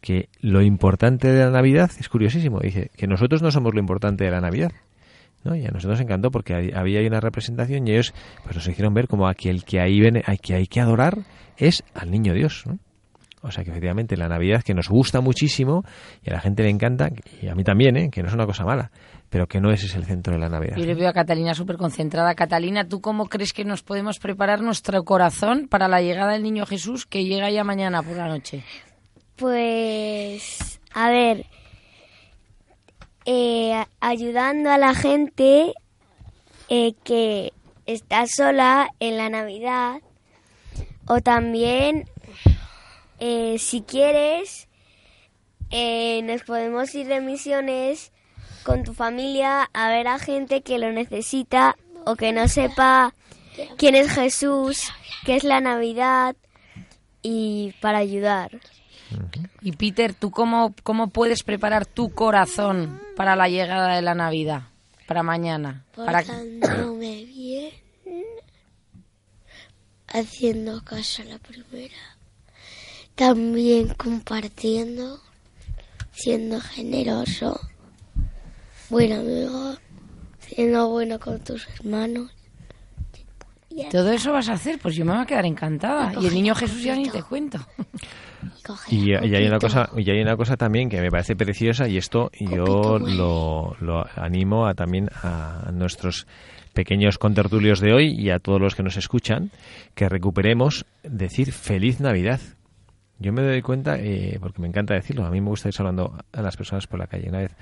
[0.07, 2.61] que lo importante de la Navidad es curiosísimo.
[2.61, 4.71] Dice que nosotros no somos lo importante de la Navidad.
[5.43, 5.57] ¿no?
[5.57, 8.15] Y a nosotros nos encantó porque había una representación y ellos
[8.45, 11.19] pues nos hicieron ver como aquel que ahí viene, hay que hay que adorar
[11.57, 12.63] es al niño Dios.
[12.67, 12.79] ¿no?
[13.43, 15.83] O sea que efectivamente la Navidad que nos gusta muchísimo
[16.23, 17.11] y a la gente le encanta,
[17.43, 18.09] y a mí también, ¿eh?
[18.09, 18.93] que no es una cosa mala,
[19.29, 20.77] pero que no ese es el centro de la Navidad.
[20.77, 22.33] Yo le veo a Catalina súper concentrada.
[22.37, 26.65] Catalina, ¿tú cómo crees que nos podemos preparar nuestro corazón para la llegada del niño
[26.65, 28.63] Jesús que llega ya mañana por la noche?
[29.37, 31.45] Pues, a ver,
[33.27, 35.75] eh, ayudando a la gente
[36.71, 37.53] eh, que
[37.85, 40.01] está sola en la Navidad
[41.07, 42.09] o también,
[43.21, 44.69] eh, si quieres,
[45.71, 48.13] nos podemos ir de misiones
[48.63, 53.13] con tu familia a ver a gente que lo necesita o que no sepa
[53.77, 54.91] quién es Jesús,
[55.27, 56.37] qué es la Navidad
[57.23, 58.51] y para ayudar.
[59.61, 64.63] Y Peter, ¿tú cómo, cómo puedes preparar tu corazón para la llegada de la Navidad?
[65.07, 65.85] Para mañana.
[65.95, 66.23] Para...
[66.23, 67.73] Portándome bien,
[70.09, 71.95] haciendo caso a la primera,
[73.15, 75.21] también compartiendo,
[76.13, 77.61] siendo generoso,
[78.91, 79.77] buen amigo,
[80.41, 82.36] siendo bueno con tus hermanos.
[83.91, 84.79] ¿Todo eso vas a hacer?
[84.81, 86.13] Pues yo me voy a quedar encantada.
[86.21, 87.59] Y el niño Jesús ya ni te cuento.
[88.89, 91.97] Y, y hay una cosa y hay una cosa también que me parece preciosa y
[91.97, 96.27] esto yo lo, lo animo a también a nuestros
[96.77, 99.51] pequeños contertulios de hoy y a todos los que nos escuchan
[99.95, 102.41] que recuperemos decir feliz Navidad.
[103.19, 106.19] Yo me doy cuenta, eh, porque me encanta decirlo, a mí me gusta ir hablando
[106.33, 107.31] a las personas por la calle.
[107.31, 107.57] Una vez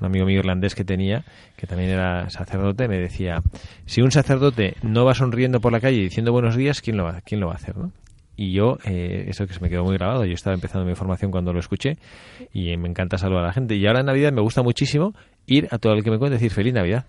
[0.00, 1.24] un amigo mío irlandés que tenía,
[1.56, 3.40] que también era sacerdote, me decía,
[3.86, 7.20] si un sacerdote no va sonriendo por la calle diciendo buenos días, ¿quién lo va,
[7.20, 7.76] quién lo va a hacer?
[7.76, 7.92] ¿no?
[8.36, 11.30] Y yo, eh, eso que se me quedó muy grabado, yo estaba empezando mi formación
[11.30, 11.98] cuando lo escuché
[12.54, 13.76] y me encanta saludar a la gente.
[13.76, 15.12] Y ahora en Navidad me gusta muchísimo
[15.46, 17.04] ir a todo el que me cuente decir feliz Navidad.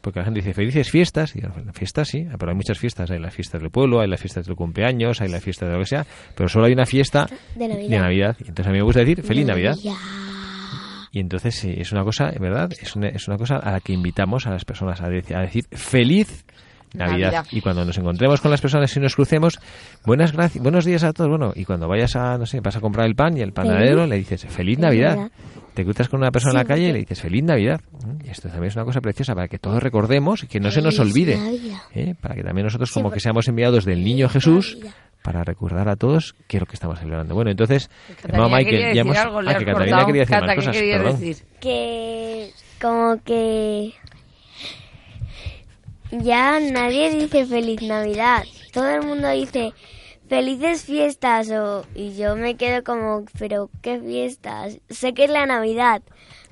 [0.00, 3.20] Porque la gente dice felices fiestas, y yo, fiestas sí, pero hay muchas fiestas, hay
[3.20, 5.86] las fiestas del pueblo, hay las fiestas del cumpleaños, hay las fiestas de lo que
[5.86, 7.88] sea, pero solo hay una fiesta De Navidad.
[7.88, 8.36] de Navidad.
[8.40, 9.76] Y entonces a mí me gusta decir feliz Navidad.
[9.76, 10.31] Navidad.
[11.12, 13.92] Y entonces sí, es una cosa, verdad, es una, es una cosa a la que
[13.92, 16.44] invitamos a las personas a, decir- a decir feliz
[16.94, 17.32] Navidad.
[17.32, 17.46] Navidad.
[17.52, 19.58] Y cuando nos encontremos con las personas y nos crucemos,
[20.04, 21.28] buenas gracias, buenos días a todos.
[21.30, 24.06] Bueno, y cuando vayas a, no sé, vas a comprar el pan y el panadero
[24.06, 25.16] le dices feliz Navidad.
[25.16, 25.32] Navidad.
[25.74, 27.80] Te cruzas con una persona en la calle y le dices feliz Navidad.
[27.92, 30.70] Mm, Y esto también es una cosa preciosa para que todos recordemos y que no
[30.70, 31.34] se nos olvide.
[31.94, 32.14] ¿eh?
[32.20, 34.76] Para que también nosotros como que seamos enviados del niño Jesús.
[35.22, 37.34] Para recordar a todos qué es lo que estamos celebrando.
[37.34, 39.16] Bueno, entonces, Catalina hermano quería Michael, decir ya hemos...
[39.16, 40.06] algo, le ah, que Catalina cortado.
[40.06, 41.20] quería decir Cata, más ¿qué cosas, querías perdón.
[41.20, 41.46] decir?
[41.60, 43.94] que como que
[46.10, 48.44] ya nadie dice feliz Navidad.
[48.72, 49.72] Todo el mundo dice
[50.28, 54.78] felices fiestas o y yo me quedo como, pero qué fiestas.
[54.90, 56.02] Sé que es la Navidad,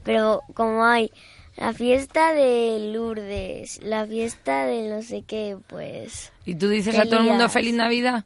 [0.04, 1.10] pero como hay
[1.56, 7.04] la fiesta de Lourdes, la fiesta de no sé qué, pues ¿Y tú dices a
[7.04, 8.24] todo el mundo feliz Navidad?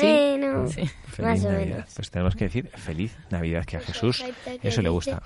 [0.00, 0.06] Sí.
[0.38, 0.82] bueno, Sí.
[1.06, 1.74] Feliz más o Navidad.
[1.76, 1.92] menos.
[1.94, 5.22] Pues tenemos que decir feliz Navidad, que a Jesús falta que eso le gusta.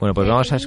[0.00, 0.58] Bueno, pues vamos a,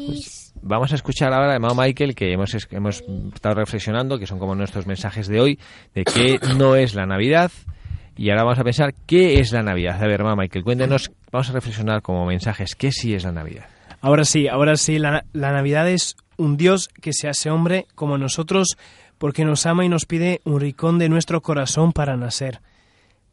[0.62, 3.03] vamos a escuchar ahora a hermano Michael, que hemos, hemos
[3.34, 5.60] estado reflexionando, que son como nuestros mensajes de hoy,
[5.93, 7.51] de qué no es la Navidad.
[8.15, 9.95] Y ahora vamos a pensar qué es la Navidad.
[10.01, 13.65] A ver, hermano Michael, cuéntenos, vamos a reflexionar como mensajes, qué sí es la Navidad.
[14.01, 18.17] Ahora sí, ahora sí, la, la Navidad es un Dios que se hace hombre como
[18.17, 18.77] nosotros
[19.17, 22.60] porque nos ama y nos pide un rincón de nuestro corazón para nacer.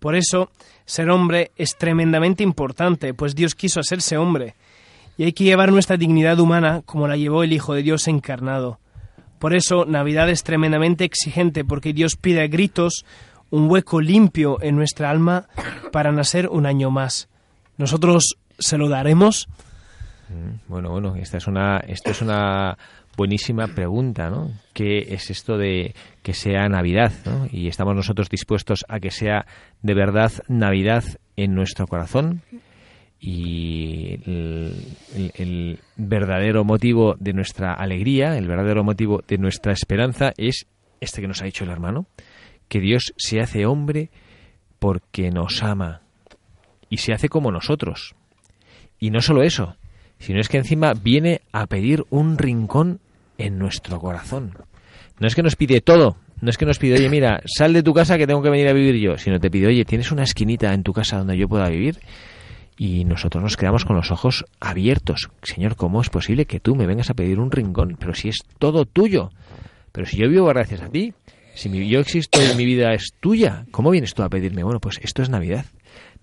[0.00, 0.50] Por eso,
[0.86, 4.54] ser hombre es tremendamente importante, pues Dios quiso hacerse hombre.
[5.16, 8.80] Y hay que llevar nuestra dignidad humana como la llevó el Hijo de Dios encarnado.
[9.38, 13.04] Por eso, Navidad es tremendamente exigente, porque Dios pide a gritos
[13.50, 15.46] un hueco limpio en nuestra alma
[15.92, 17.28] para nacer un año más.
[17.76, 19.48] ¿Nosotros se lo daremos?
[20.28, 22.78] Mm, Bueno, bueno, esta es una, esta es una
[23.16, 24.50] buenísima pregunta, ¿no?
[24.72, 27.46] ¿Qué es esto de que sea Navidad, ¿no?
[27.50, 29.46] Y estamos nosotros dispuestos a que sea
[29.82, 31.04] de verdad Navidad
[31.36, 32.42] en nuestro corazón.
[33.22, 34.74] Y el,
[35.34, 40.66] el- verdadero motivo de nuestra alegría, el verdadero motivo de nuestra esperanza es
[41.02, 42.06] este que nos ha dicho el hermano,
[42.68, 44.08] que Dios se hace hombre
[44.78, 46.00] porque nos ama
[46.88, 48.14] y se hace como nosotros.
[48.98, 49.76] Y no solo eso,
[50.18, 53.00] sino es que encima viene a pedir un rincón
[53.36, 54.52] en nuestro corazón.
[55.20, 57.82] No es que nos pide todo, no es que nos pide, oye, mira, sal de
[57.82, 60.22] tu casa que tengo que venir a vivir yo, sino te pide, oye, ¿tienes una
[60.22, 62.00] esquinita en tu casa donde yo pueda vivir?
[62.78, 65.28] Y nosotros nos quedamos con los ojos abiertos.
[65.42, 67.98] Señor, ¿cómo es posible que tú me vengas a pedir un rincón?
[68.00, 69.30] Pero si es todo tuyo.
[69.92, 71.12] Pero si yo vivo gracias a ti,
[71.54, 74.64] si yo existo y mi vida es tuya, ¿cómo vienes tú a pedirme?
[74.64, 75.66] Bueno, pues esto es Navidad.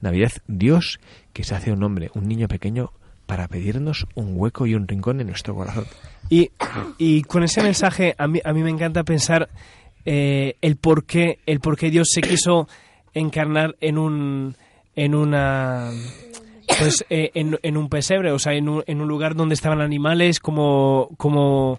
[0.02, 1.00] Navidad, Dios
[1.34, 2.92] que se hace un hombre, un niño pequeño,
[3.28, 5.86] para pedirnos un hueco y un rincón en nuestro corazón.
[6.30, 6.50] Y,
[6.98, 9.50] y con ese mensaje a mí, a mí me encanta pensar
[10.06, 12.68] eh, el por qué el por qué Dios se quiso
[13.13, 14.56] encarnar en un
[14.96, 15.92] en una
[16.80, 19.82] pues eh, en, en un pesebre, o sea, en un, en un lugar donde estaban
[19.82, 21.78] animales, como, como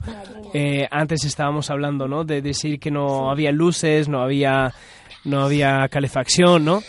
[0.54, 2.24] eh, antes estábamos hablando, ¿no?
[2.24, 4.72] De decir que no había luces, no había,
[5.24, 6.82] no había calefacción, ¿no?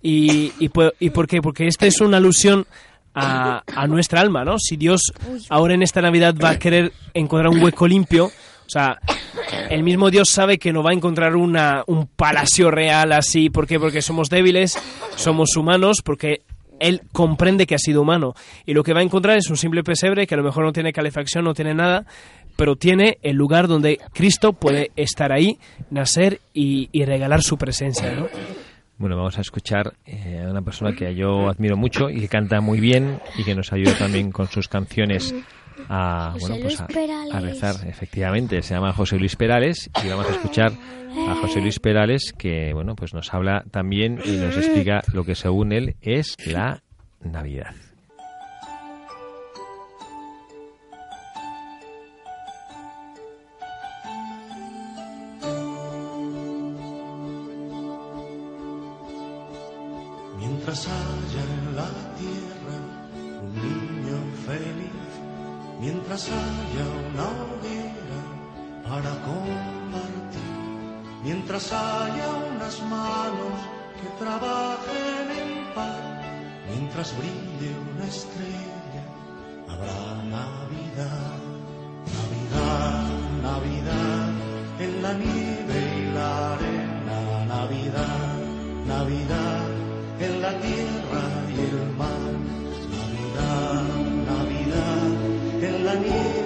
[0.00, 1.42] Y, y, ¿Y por qué?
[1.42, 2.66] Porque esta es una alusión
[3.14, 4.58] a, a nuestra alma, ¿no?
[4.58, 5.12] Si Dios
[5.48, 8.98] ahora en esta Navidad va a querer encontrar un hueco limpio, o sea,
[9.68, 13.50] el mismo Dios sabe que no va a encontrar una, un palacio real así.
[13.50, 13.78] ¿Por qué?
[13.78, 14.78] Porque somos débiles,
[15.16, 16.42] somos humanos, porque
[16.80, 18.34] Él comprende que ha sido humano.
[18.64, 20.72] Y lo que va a encontrar es un simple pesebre que a lo mejor no
[20.72, 22.06] tiene calefacción, no tiene nada,
[22.56, 25.58] pero tiene el lugar donde Cristo puede estar ahí,
[25.90, 28.28] nacer y, y regalar su presencia, ¿no?
[29.02, 32.60] Bueno, vamos a escuchar eh, a una persona que yo admiro mucho y que canta
[32.60, 35.34] muy bien y que nos ayuda también con sus canciones
[35.88, 37.74] a, bueno, pues a, a rezar.
[37.88, 40.70] Efectivamente, se llama José Luis Perales y vamos a escuchar
[41.28, 45.34] a José Luis Perales que, bueno, pues nos habla también y nos explica lo que
[45.34, 46.84] según él es la
[47.24, 47.74] Navidad.
[60.72, 62.76] Mientras haya en la tierra
[63.42, 65.12] un niño feliz,
[65.78, 68.20] mientras haya una hoguera
[68.82, 70.40] para compartir,
[71.22, 73.58] mientras haya unas manos
[74.00, 76.24] que trabajen en paz,
[76.70, 79.04] mientras brille una estrella,
[79.68, 81.36] habrá Navidad,
[82.16, 83.10] Navidad,
[83.42, 84.30] Navidad,
[84.80, 88.38] en la nieve y la arena, Navidad,
[88.86, 89.71] Navidad,
[90.24, 92.32] en la tierra y el mar,
[92.94, 93.82] Navidad,
[94.30, 95.10] Navidad,
[95.62, 96.41] en la nieve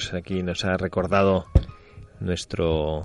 [0.00, 1.44] pues aquí nos ha recordado
[2.20, 3.02] nuestro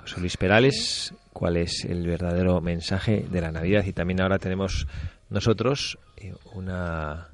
[0.00, 4.88] José Luis Perales cuál es el verdadero mensaje de la Navidad y también ahora tenemos
[5.28, 7.28] nosotros eh, una,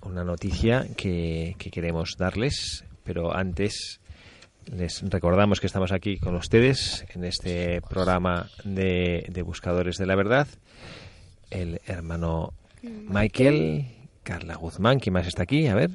[0.00, 4.00] una noticia que, que queremos darles, pero antes
[4.64, 10.16] Les recordamos que estamos aquí con ustedes en este programa de, de Buscadores de la
[10.16, 10.48] Verdad.
[11.50, 13.88] El hermano Michael,
[14.22, 15.66] Carla Guzmán, ¿quién más está aquí?
[15.66, 15.90] A ver,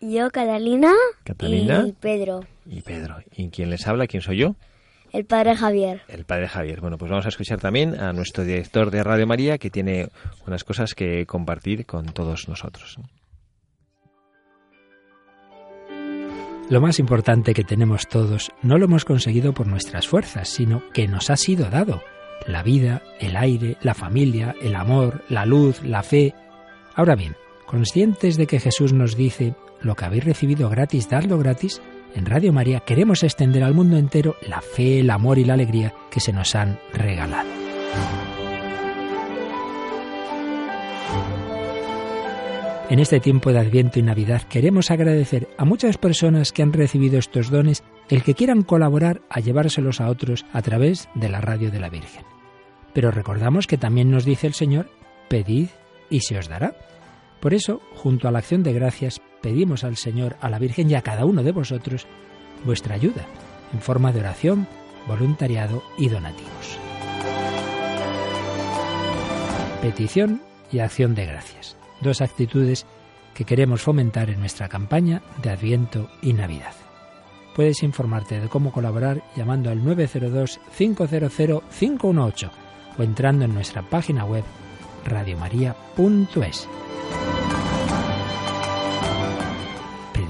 [0.00, 0.92] Yo, Catalina,
[1.24, 1.84] Catalina.
[1.86, 3.18] y Pedro, y Pedro.
[3.36, 4.06] ¿Y quién les habla?
[4.06, 4.56] ¿Quién soy yo?
[5.12, 6.02] el padre Javier.
[6.08, 6.80] El padre Javier.
[6.80, 10.08] Bueno, pues vamos a escuchar también a nuestro director de Radio María que tiene
[10.46, 12.96] unas cosas que compartir con todos nosotros.
[16.70, 21.08] Lo más importante que tenemos todos no lo hemos conseguido por nuestras fuerzas, sino que
[21.08, 22.00] nos ha sido dado.
[22.46, 26.32] La vida, el aire, la familia, el amor, la luz, la fe.
[26.94, 27.34] Ahora bien,
[27.70, 31.80] conscientes de que Jesús nos dice, lo que habéis recibido gratis, dadlo gratis,
[32.16, 35.94] en Radio María queremos extender al mundo entero la fe, el amor y la alegría
[36.10, 37.48] que se nos han regalado.
[42.88, 47.20] En este tiempo de Adviento y Navidad queremos agradecer a muchas personas que han recibido
[47.20, 51.70] estos dones el que quieran colaborar a llevárselos a otros a través de la radio
[51.70, 52.24] de la Virgen.
[52.92, 54.90] Pero recordamos que también nos dice el Señor,
[55.28, 55.68] pedid
[56.10, 56.74] y se os dará.
[57.40, 60.94] Por eso, junto a la acción de gracias, pedimos al Señor, a la Virgen y
[60.94, 62.06] a cada uno de vosotros
[62.64, 63.24] vuestra ayuda,
[63.72, 64.66] en forma de oración,
[65.08, 66.78] voluntariado y donativos.
[69.80, 72.84] Petición y acción de gracias, dos actitudes
[73.34, 76.74] que queremos fomentar en nuestra campaña de Adviento y Navidad.
[77.56, 82.50] Puedes informarte de cómo colaborar llamando al 902-500-518
[82.98, 84.44] o entrando en nuestra página web
[85.06, 86.68] radiomaria.es.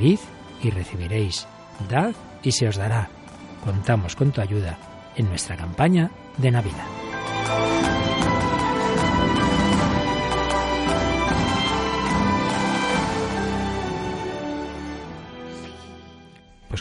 [0.01, 1.46] Y recibiréis,
[1.88, 3.09] dad y se os dará.
[3.62, 4.78] Contamos con tu ayuda
[5.14, 7.89] en nuestra campaña de Navidad.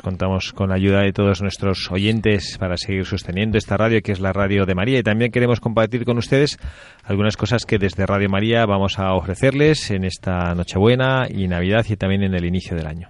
[0.01, 4.19] Contamos con la ayuda de todos nuestros oyentes para seguir sosteniendo esta radio que es
[4.19, 6.57] la radio de María y también queremos compartir con ustedes
[7.03, 11.97] algunas cosas que desde Radio María vamos a ofrecerles en esta Nochebuena y Navidad y
[11.97, 13.09] también en el inicio del año.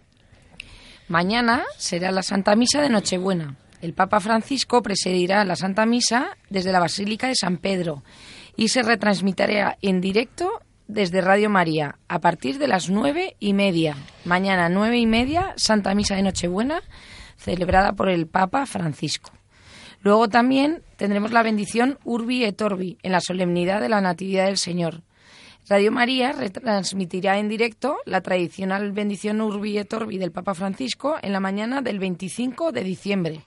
[1.07, 3.55] Mañana será la Santa Misa de Nochebuena.
[3.81, 8.03] El Papa Francisco presidirá la Santa Misa desde la Basílica de San Pedro
[8.55, 13.95] y se retransmitirá en directo desde Radio María a partir de las nueve y media.
[14.25, 16.81] Mañana nueve y media, Santa Misa de Nochebuena,
[17.37, 19.31] celebrada por el Papa Francisco.
[20.01, 24.57] Luego también tendremos la bendición Urbi et Orbi en la solemnidad de la Natividad del
[24.57, 25.03] Señor.
[25.69, 31.33] Radio María retransmitirá en directo la tradicional bendición Urbi et Orbi del Papa Francisco en
[31.33, 33.41] la mañana del 25 de diciembre.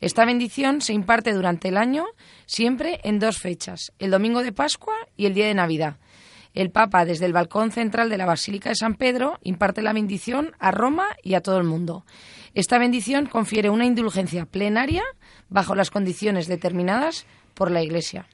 [0.00, 2.04] Esta bendición se imparte durante el año
[2.46, 5.96] siempre en dos fechas, el domingo de Pascua y el día de Navidad.
[6.54, 10.52] El Papa, desde el balcón central de la Basílica de San Pedro, imparte la bendición
[10.58, 12.04] a Roma y a todo el mundo.
[12.54, 15.02] Esta bendición confiere una indulgencia plenaria
[15.48, 18.26] bajo las condiciones determinadas por la Iglesia.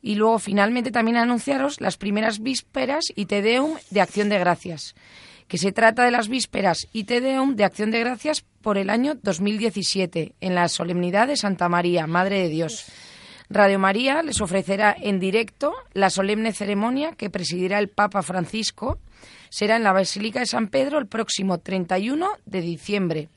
[0.00, 4.96] Y luego, finalmente, también anunciaros las primeras vísperas y Te Deum de Acción de Gracias,
[5.46, 8.90] que se trata de las vísperas y Te Deum de Acción de Gracias por el
[8.90, 12.86] año 2017, en la solemnidad de Santa María, Madre de Dios.
[13.48, 18.98] Radio María les ofrecerá en directo la solemne ceremonia que presidirá el Papa Francisco.
[19.50, 23.28] Será en la Basílica de San Pedro el próximo 31 de diciembre.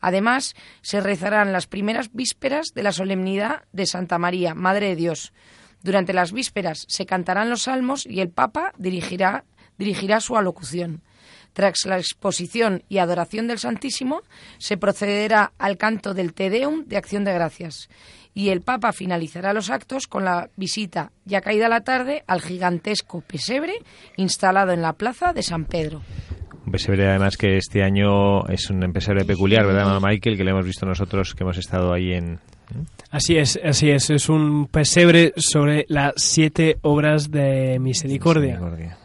[0.00, 5.32] Además, se rezarán las primeras vísperas de la solemnidad de Santa María, Madre de Dios.
[5.82, 9.44] Durante las vísperas se cantarán los salmos y el Papa dirigirá,
[9.78, 11.02] dirigirá su alocución.
[11.52, 14.22] Tras la exposición y adoración del Santísimo,
[14.58, 17.88] se procederá al canto del Te Deum de Acción de Gracias
[18.34, 23.20] y el Papa finalizará los actos con la visita, ya caída la tarde, al gigantesco
[23.20, 23.74] pesebre
[24.16, 26.02] instalado en la plaza de San Pedro.
[26.66, 30.36] Un pesebre además que este año es un pesebre peculiar, ¿verdad, Michael?
[30.36, 32.38] Que lo hemos visto nosotros que hemos estado ahí en...
[33.10, 34.10] Así es, así es.
[34.10, 38.60] Es un pesebre sobre las siete obras de misericordia.
[38.60, 38.98] Misericordia.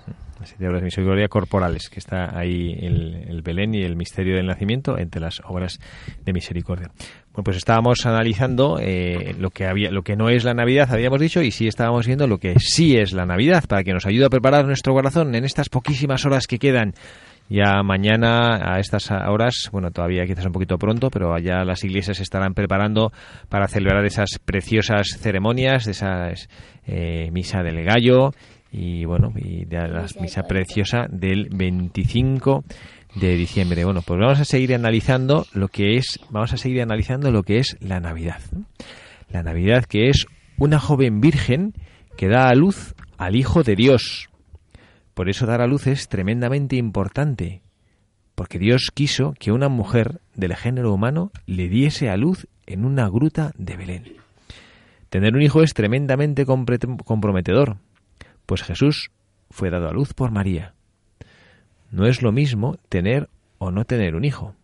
[0.45, 4.45] Siete obras de misericordia corporales, que está ahí el, el Belén y el misterio del
[4.45, 5.79] nacimiento entre las obras
[6.23, 6.91] de misericordia.
[7.35, 11.19] Bueno, pues estábamos analizando eh, lo que había, lo que no es la Navidad, habíamos
[11.19, 14.25] dicho, y sí estábamos viendo lo que sí es la Navidad, para que nos ayude
[14.25, 16.93] a preparar nuestro corazón en estas poquísimas horas que quedan.
[17.49, 22.17] Ya mañana a estas horas, bueno, todavía quizás un poquito pronto, pero ya las iglesias
[22.17, 23.11] se estarán preparando
[23.49, 26.49] para celebrar esas preciosas ceremonias, de esas
[26.87, 28.31] eh, misa del gallo
[28.77, 32.65] y bueno, y de la misa preciosa del 25
[33.15, 33.85] de diciembre.
[33.85, 37.59] Bueno, pues vamos a seguir analizando lo que es, vamos a seguir analizando lo que
[37.59, 38.41] es la Navidad.
[39.31, 40.25] La Navidad que es
[40.57, 41.73] una joven virgen
[42.17, 44.29] que da a luz al Hijo de Dios.
[45.13, 47.61] Por eso dar a luz es tremendamente importante,
[48.35, 53.07] porque Dios quiso que una mujer del género humano le diese a luz en una
[53.07, 54.03] gruta de Belén.
[55.09, 57.77] Tener un hijo es tremendamente comprometedor,
[58.45, 59.11] pues Jesús
[59.49, 60.73] fue dado a luz por María.
[61.91, 64.55] No es lo mismo tener o no tener un hijo.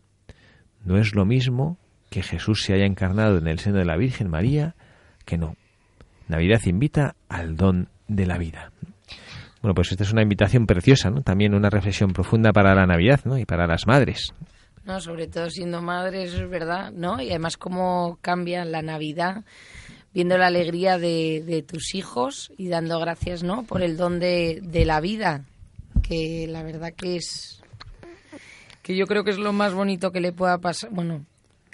[0.84, 1.77] No es lo mismo
[2.09, 4.75] que Jesús se haya encarnado en el seno de la Virgen María
[5.25, 5.55] que no.
[6.27, 8.71] Navidad invita al don de la vida.
[9.61, 11.21] Bueno, pues esta es una invitación preciosa, ¿no?
[11.21, 13.38] También una reflexión profunda para la Navidad, ¿no?
[13.38, 14.34] Y para las madres.
[14.84, 17.21] No, sobre todo siendo madres, es verdad, ¿no?
[17.21, 19.43] Y además cómo cambia la Navidad
[20.14, 23.64] viendo la alegría de, de tus hijos y dando gracias, ¿no?
[23.64, 25.45] Por el don de, de la vida,
[26.01, 27.62] que la verdad que es
[28.82, 31.26] que yo creo que es lo más bonito que le pueda pasar, bueno,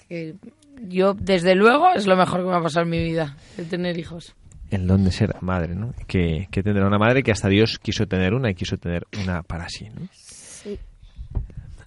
[0.08, 0.36] que
[0.82, 3.98] yo desde luego es lo mejor que me ha pasado en mi vida, el tener
[3.98, 4.36] hijos.
[4.70, 5.94] El don de ser madre, ¿no?
[6.08, 9.42] Que, que tendrá una madre que hasta Dios quiso tener una y quiso tener una
[9.42, 10.08] para sí, ¿no?
[10.12, 10.78] Sí.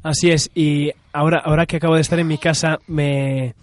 [0.02, 3.54] Así es, y ahora, ahora que acabo de estar en mi casa, me,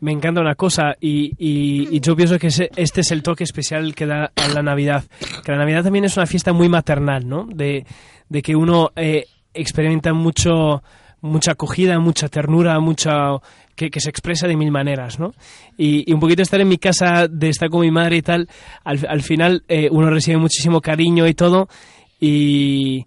[0.00, 3.94] me encanta una cosa y, y- y yo pienso que este es el toque especial
[3.94, 5.04] que da a la Navidad.
[5.44, 7.46] Que la Navidad también es una fiesta muy maternal, ¿no?
[7.52, 7.84] De,
[8.28, 9.24] de que uno eh,
[9.54, 10.82] experimenta mucho
[11.20, 13.30] mucha acogida, mucha ternura, mucha
[13.74, 15.32] que, que se expresa de mil maneras, ¿no?
[15.76, 18.48] Y, y un poquito estar en mi casa, de estar con mi madre y tal,
[18.84, 21.68] al, al final eh, uno recibe muchísimo cariño y todo,
[22.20, 23.04] y,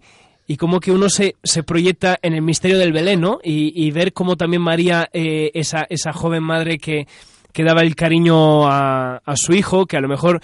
[0.52, 3.38] y como que uno se, se proyecta en el misterio del Belén, ¿no?
[3.42, 7.06] Y, y ver cómo también María, eh, esa, esa joven madre que,
[7.54, 10.42] que daba el cariño a, a su hijo, que a lo mejor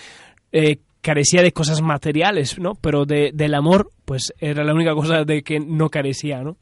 [0.51, 2.75] eh, carecía de cosas materiales, ¿no?
[2.75, 6.57] Pero de, del amor, pues era la única cosa de que no carecía, ¿no?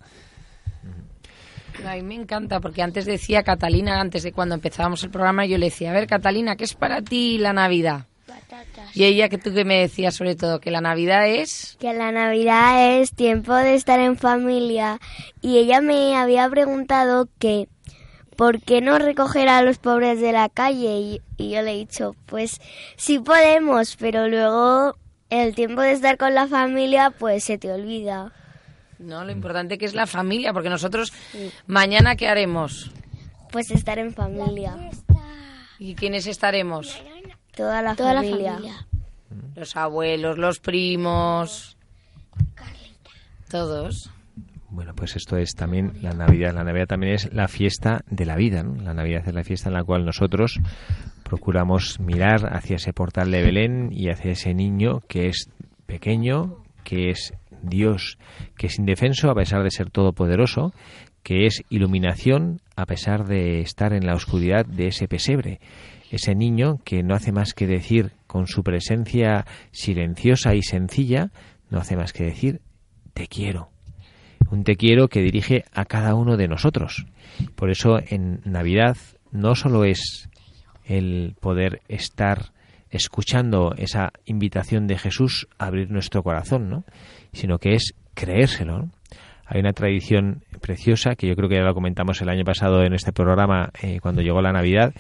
[1.87, 5.57] A mí me encanta porque antes decía Catalina, antes de cuando empezábamos el programa, yo
[5.57, 8.07] le decía, a ver Catalina, ¿qué es para ti la Navidad?
[8.41, 8.97] Patatas.
[8.97, 11.77] Y ella, que tú que me decías sobre todo, que la Navidad es...
[11.81, 15.01] Que la Navidad es tiempo de estar en familia
[15.41, 17.69] y ella me había preguntado que
[18.37, 20.99] ¿por qué no recoger a los pobres de la calle?
[20.99, 22.61] Y, y yo le he dicho, pues
[22.97, 24.97] sí podemos, pero luego
[25.31, 28.33] el tiempo de estar con la familia pues se te olvida.
[28.99, 31.13] No, lo importante que es la familia, porque nosotros
[31.67, 32.91] mañana ¿qué haremos?
[33.51, 34.77] Pues estar en familia,
[35.79, 37.03] ¿Y quiénes estaremos?
[37.57, 38.53] Toda la Toda la familia.
[38.55, 38.87] familia.
[39.57, 41.77] Los abuelos, los primos...
[43.51, 44.11] Todos.
[44.71, 46.53] Bueno, pues esto es también la Navidad.
[46.53, 48.63] La Navidad también es la fiesta de la vida.
[48.63, 48.83] ¿no?
[48.83, 50.59] La Navidad es la fiesta en la cual nosotros
[51.23, 55.49] procuramos mirar hacia ese portal de Belén y hacia ese niño que es
[55.87, 57.33] pequeño, que es
[57.63, 58.19] Dios,
[58.57, 60.73] que es indefenso a pesar de ser todopoderoso,
[61.23, 65.61] que es iluminación a pesar de estar en la oscuridad de ese pesebre.
[66.11, 71.31] Ese niño que no hace más que decir con su presencia silenciosa y sencilla,
[71.71, 72.61] no hace más que decir
[73.13, 73.71] te quiero
[74.51, 77.07] un te quiero que dirige a cada uno de nosotros.
[77.55, 78.97] Por eso en Navidad
[79.33, 80.29] no solo es
[80.85, 82.53] el poder estar
[82.91, 86.85] escuchando esa invitación de Jesús a abrir nuestro corazón, ¿no?
[87.33, 88.89] sino que es creérselo.
[89.45, 92.95] Hay una tradición preciosa que yo creo que ya lo comentamos el año pasado en
[92.95, 94.93] este programa eh, cuando llegó la Navidad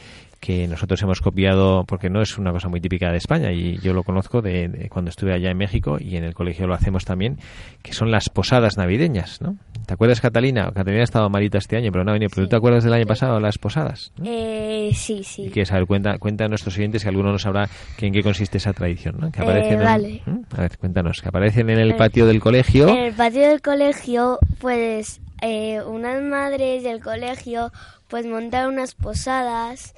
[0.47, 3.92] que nosotros hemos copiado porque no es una cosa muy típica de España y yo
[3.92, 7.05] lo conozco de, de cuando estuve allá en México y en el colegio lo hacemos
[7.05, 7.38] también
[7.82, 9.57] que son las posadas navideñas ¿no?
[9.86, 10.70] ¿te acuerdas Catalina?
[10.72, 12.92] Catalina ha estado malita este año pero no ha venido pero ¿tú te acuerdas del
[12.92, 14.12] año pasado las posadas?
[14.18, 14.24] ¿no?
[14.28, 15.47] Eh, sí, sí.
[15.47, 18.22] y quieres saber cuenta, cuenta a nuestros oyentes que alguno no sabrá que en qué
[18.22, 19.32] consiste esa tradición ¿no?
[19.32, 20.22] que aparecen en- Eh, vale.
[20.26, 20.40] ¿Mm?
[20.57, 24.38] a ver cuéntanos que aparecen en el patio del colegio En el patio del colegio,
[24.61, 27.72] pues eh, unas madres del colegio
[28.07, 29.92] pues montan unas posadas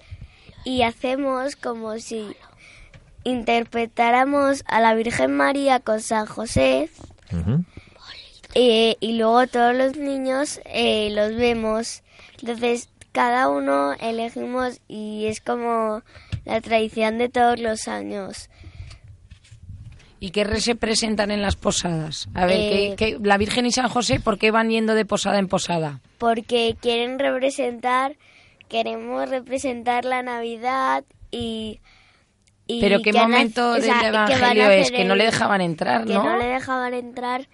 [0.69, 2.27] y hacemos como si
[3.25, 6.91] interpretáramos a la Virgen María con San José
[8.55, 12.03] eh, y luego todos los niños eh, los vemos.
[12.41, 16.03] Entonces cada uno elegimos y es como
[16.45, 18.49] la tradición de todos los años.
[20.21, 22.29] ¿Y qué se presentan en las posadas?
[22.35, 25.05] A ver, Eh, ¿qué- qué- la Virgen y San José, ¿por qué van yendo de
[25.05, 26.01] posada en posada?
[26.19, 28.17] porque quieren representar,
[28.69, 31.81] queremos representar la Navidad y...
[32.67, 34.91] y ¿Pero qué momento o del que Evangelio es?
[34.91, 36.25] Que no le dejaban entrar, Que ¿no?
[36.25, 37.49] no le dejaban entrar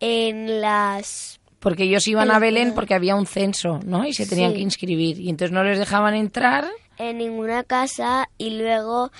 [0.00, 1.40] en las...
[1.60, 4.04] Porque ellos iban a Belén porque había un censo, ¿no?
[4.06, 4.56] Y se tenían Sí.
[4.56, 5.18] que inscribir.
[5.18, 6.66] Y entonces no les dejaban entrar.
[6.98, 9.10] en ninguna casa y luego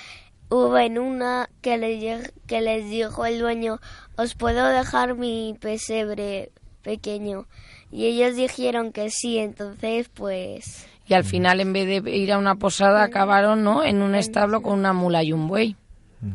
[0.51, 3.81] hubo en una que les, que les dijo el dueño,
[4.17, 6.51] os puedo dejar mi pesebre
[6.83, 7.47] pequeño.
[7.91, 10.87] Y ellos dijeron que sí, entonces pues...
[11.07, 13.85] Y al final, en vez de ir a una posada, acabaron, ¿no?
[13.85, 15.77] En un establo con una mula y un buey.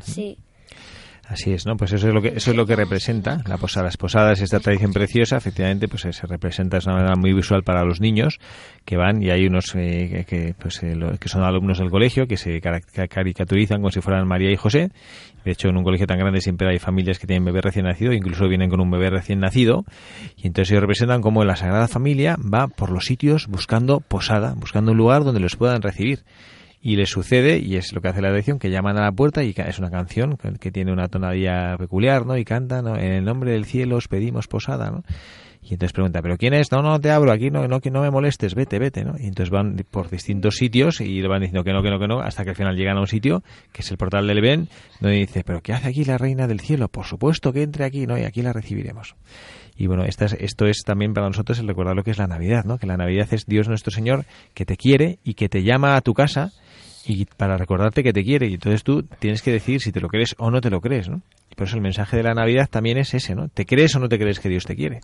[0.03, 0.37] Sí.
[1.31, 1.77] Así es, ¿no?
[1.77, 3.85] Pues eso es lo que eso es lo que representa la posada.
[3.85, 7.61] Las posadas, esta tradición preciosa, efectivamente, pues eh, se representa de una manera muy visual
[7.61, 8.39] para los niños
[8.83, 12.25] que van y hay unos eh, que, pues, eh, lo- que son alumnos del colegio
[12.25, 14.89] que se caricaturizan como si fueran María y José.
[15.45, 18.11] De hecho, en un colegio tan grande siempre hay familias que tienen bebé recién nacido,
[18.11, 19.85] incluso vienen con un bebé recién nacido,
[20.35, 24.93] y entonces ellos representan cómo la Sagrada Familia va por los sitios buscando posada, buscando
[24.93, 26.23] un lugar donde los puedan recibir.
[26.81, 29.43] Y les sucede, y es lo que hace la tradición, que llaman a la puerta
[29.43, 32.37] y es una canción que- tiene una tonalidad peculiar, ¿no?
[32.37, 32.95] Y cantan, ¿no?
[32.95, 35.03] En el nombre del cielo os pedimos posada, ¿no?
[35.61, 36.71] Y entonces pregunta, ¿pero quién es?
[36.71, 39.15] No, no te abro, aquí no, no, que no me molestes, vete, vete, ¿no?
[39.19, 42.07] Y entonces van por distintos sitios y le van diciendo que no, que no, que
[42.07, 43.43] no, hasta que al final llegan a un sitio,
[43.73, 44.69] que es el portal del Ben,
[45.01, 46.87] donde dice, ¿pero qué hace aquí la reina del cielo?
[46.87, 48.17] Por supuesto que entre aquí, ¿no?
[48.17, 49.15] Y aquí la recibiremos.
[49.75, 52.27] Y bueno, esta es- esto es también para nosotros el recordar lo que es la
[52.27, 52.77] Navidad, ¿no?
[52.77, 56.01] Que la Navidad es Dios nuestro Señor que te quiere y que te llama a
[56.01, 56.51] tu casa
[57.05, 58.47] y para recordarte que te quiere.
[58.47, 61.09] Y entonces tú tienes que decir si te lo crees o no te lo crees,
[61.09, 61.21] ¿no?
[61.49, 63.49] Y por eso el mensaje de la Navidad también es ese, ¿no?
[63.49, 65.01] ¿Te crees o no te crees que Dios te quiere?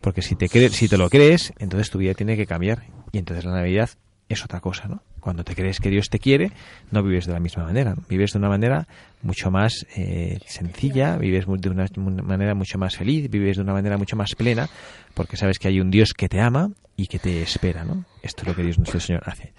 [0.00, 2.84] Porque si te, crees, si te lo crees, entonces tu vida tiene que cambiar.
[3.12, 3.90] Y entonces la Navidad
[4.28, 5.02] es otra cosa, ¿no?
[5.20, 6.52] Cuando te crees que Dios te quiere,
[6.90, 7.94] no vives de la misma manera.
[8.08, 8.86] Vives de una manera
[9.22, 13.96] mucho más eh, sencilla, vives de una manera mucho más feliz, vives de una manera
[13.96, 14.68] mucho más plena,
[15.14, 18.04] porque sabes que hay un Dios que te ama y que te espera, ¿no?
[18.22, 19.52] Esto es lo que Dios nuestro Señor hace.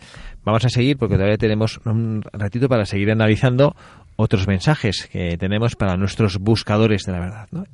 [0.44, 3.76] Vamos a seguir porque todavía tenemos un ratito para seguir analizando
[4.16, 7.66] otros mensajes que tenemos para nuestros buscadores de la verdad, ¿no?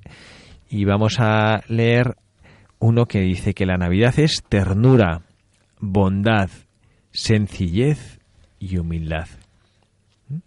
[0.69, 2.15] Y vamos a leer
[2.79, 5.21] uno que dice que la Navidad es ternura,
[5.79, 6.49] bondad,
[7.15, 8.19] sencillez
[8.59, 9.27] y humildad.
[10.29, 10.37] ¿Mm?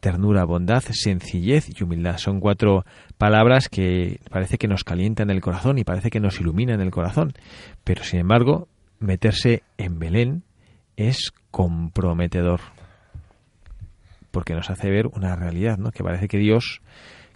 [0.00, 2.18] Ternura, bondad, sencillez y humildad.
[2.18, 2.84] Son cuatro
[3.16, 7.32] palabras que parece que nos calientan el corazón y parece que nos iluminan el corazón.
[7.84, 10.42] Pero sin embargo, meterse en Belén
[10.96, 12.60] es comprometedor.
[14.30, 15.90] Porque nos hace ver una realidad, ¿no?
[15.90, 16.82] Que parece que Dios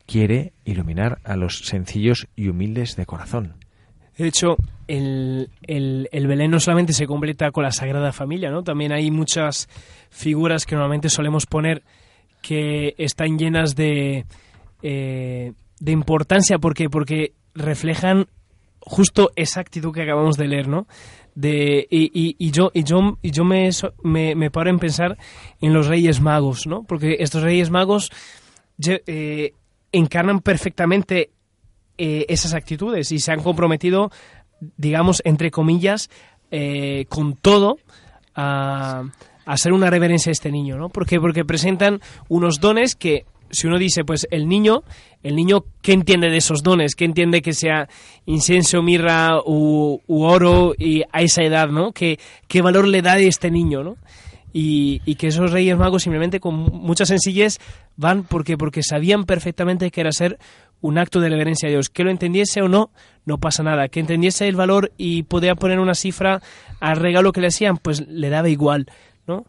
[0.06, 3.54] quiere iluminar a los sencillos y humildes de corazón.
[4.18, 4.56] De hecho,
[4.88, 8.64] el, el, el Belén no solamente se completa con la Sagrada Familia, ¿no?
[8.64, 9.68] También hay muchas
[10.10, 11.84] figuras que normalmente solemos poner
[12.42, 14.26] que están llenas de,
[14.82, 18.26] eh, de importancia porque, porque reflejan
[18.80, 20.88] justo esa actitud que acabamos de leer, ¿no?
[21.34, 23.70] De, y, y, y yo, y yo, y yo me,
[24.02, 25.16] me, me paro en pensar
[25.60, 26.82] en los Reyes Magos, ¿no?
[26.82, 28.10] Porque estos Reyes Magos
[28.84, 29.52] eh,
[29.92, 31.30] encarnan perfectamente
[31.98, 34.10] eh, esas actitudes y se han comprometido,
[34.76, 36.10] digamos, entre comillas,
[36.50, 37.78] eh, con todo
[38.34, 39.02] a,
[39.44, 40.88] a hacer una reverencia a este niño, ¿no?
[40.88, 41.20] ¿Por qué?
[41.20, 44.82] Porque presentan unos dones que, si uno dice, pues el niño,
[45.22, 46.94] el niño, ¿qué entiende de esos dones?
[46.94, 47.88] ¿Qué entiende que sea
[48.26, 51.92] incienso, mirra u, oro y a esa edad, ¿no?
[51.92, 53.96] ¿Qué, qué valor le da este niño, ¿no?
[54.52, 57.58] y, y que esos reyes magos simplemente con mucha sencillez
[57.96, 60.38] van porque porque sabían perfectamente que era ser
[60.80, 61.88] un acto de reverencia a Dios.
[61.88, 62.90] Que lo entendiese o no,
[63.24, 63.88] no pasa nada.
[63.88, 66.40] Que entendiese el valor y podía poner una cifra
[66.80, 68.86] al regalo que le hacían, pues le daba igual,
[69.26, 69.46] ¿no?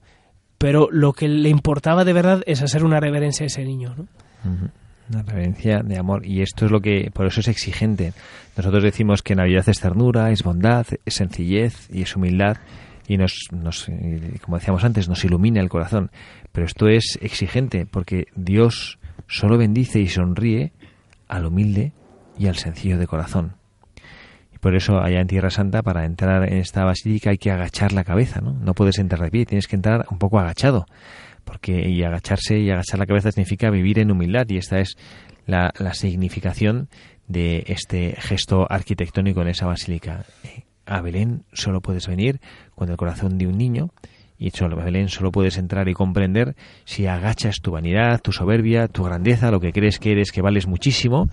[0.58, 4.08] Pero lo que le importaba de verdad es hacer una reverencia a ese niño, ¿no?
[5.10, 6.26] Una reverencia de amor.
[6.26, 8.14] Y esto es lo que, por eso es exigente.
[8.58, 12.58] Nosotros decimos que Navidad es ternura, es bondad, es sencillez y es humildad.
[13.08, 16.12] Y nos, nos eh, como decíamos antes, nos ilumina el corazón.
[16.52, 20.74] Pero esto es exigente porque Dios solo bendice y sonríe
[21.30, 21.94] al humilde
[22.38, 23.56] y al sencillo de corazón.
[24.54, 27.94] Y por eso allá en Tierra Santa, para entrar en esta basílica hay que agachar
[27.94, 28.54] la cabeza, ¿no?
[28.54, 30.86] No puedes entrar de pie, tienes que entrar un poco agachado
[31.46, 34.98] porque y agacharse y agachar la cabeza significa vivir en humildad y esta es
[35.48, 36.90] la, la significación
[37.28, 40.26] de este gesto arquitectónico en esa basílica.
[40.44, 42.40] Eh, A Belén solo puedes venir
[42.76, 43.90] con el corazón de un niño
[44.40, 48.88] y solo a Belén solo puedes entrar y comprender si agachas tu vanidad, tu soberbia,
[48.88, 51.28] tu grandeza, lo que crees que eres, que vales muchísimo,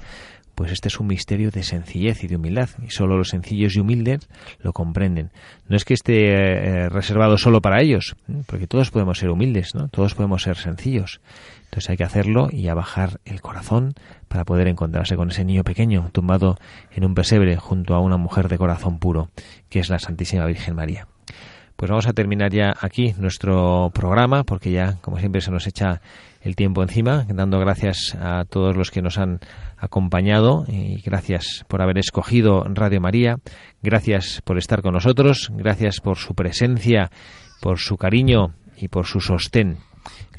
[0.57, 3.80] pues este es un misterio de sencillez y de humildad, y solo los sencillos y
[3.80, 4.26] humildes
[4.61, 5.30] lo comprenden.
[5.68, 8.42] No es que esté eh, reservado solo para ellos, ¿eh?
[8.46, 9.88] porque todos podemos ser humildes, ¿no?
[9.88, 11.20] Todos podemos ser sencillos.
[11.64, 13.94] Entonces hay que hacerlo y a bajar el corazón
[14.28, 16.57] para poder encontrarse con ese niño pequeño tumbado
[16.90, 19.28] en un pesebre junto a una mujer de corazón puro,
[19.68, 21.07] que es la Santísima Virgen María.
[21.77, 26.01] Pues vamos a terminar ya aquí nuestro programa, porque ya, como siempre, se nos echa
[26.41, 29.41] el tiempo encima, dando gracias a todos los que nos han
[29.77, 33.37] acompañado y gracias por haber escogido Radio María,
[33.83, 37.11] gracias por estar con nosotros, gracias por su presencia,
[37.61, 39.79] por su cariño y por su sostén.